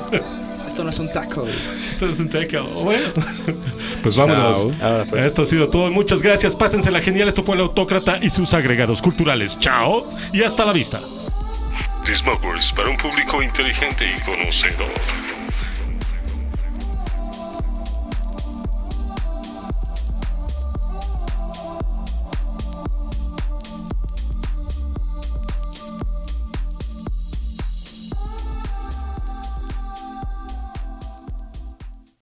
Esto 0.79 0.85
no 0.85 0.91
es 0.91 0.99
un 0.99 1.11
taco. 1.11 1.45
Esto 1.91 2.05
es 2.07 2.19
un 2.19 2.29
Taco. 2.29 2.63
Bueno. 2.85 3.05
Pues 4.01 4.15
vámonos. 4.15 4.69
Ahora, 4.81 5.03
pues. 5.09 5.25
Esto 5.25 5.41
ha 5.41 5.45
sido 5.45 5.67
todo. 5.67 5.91
Muchas 5.91 6.21
gracias. 6.21 6.55
Pásensela 6.55 7.01
genial. 7.01 7.27
Esto 7.27 7.43
fue 7.43 7.55
el 7.55 7.61
Autócrata 7.61 8.17
y 8.21 8.29
sus 8.29 8.53
agregados 8.53 9.01
culturales. 9.01 9.59
Chao 9.59 10.09
y 10.31 10.41
hasta 10.41 10.63
la 10.63 10.71
vista. 10.71 11.01
The 12.05 12.15
Smokers 12.15 12.71
para 12.71 12.89
un 12.89 12.95
público 12.95 13.43
inteligente 13.43 14.05
y 14.15 14.21
conocedor. 14.21 15.38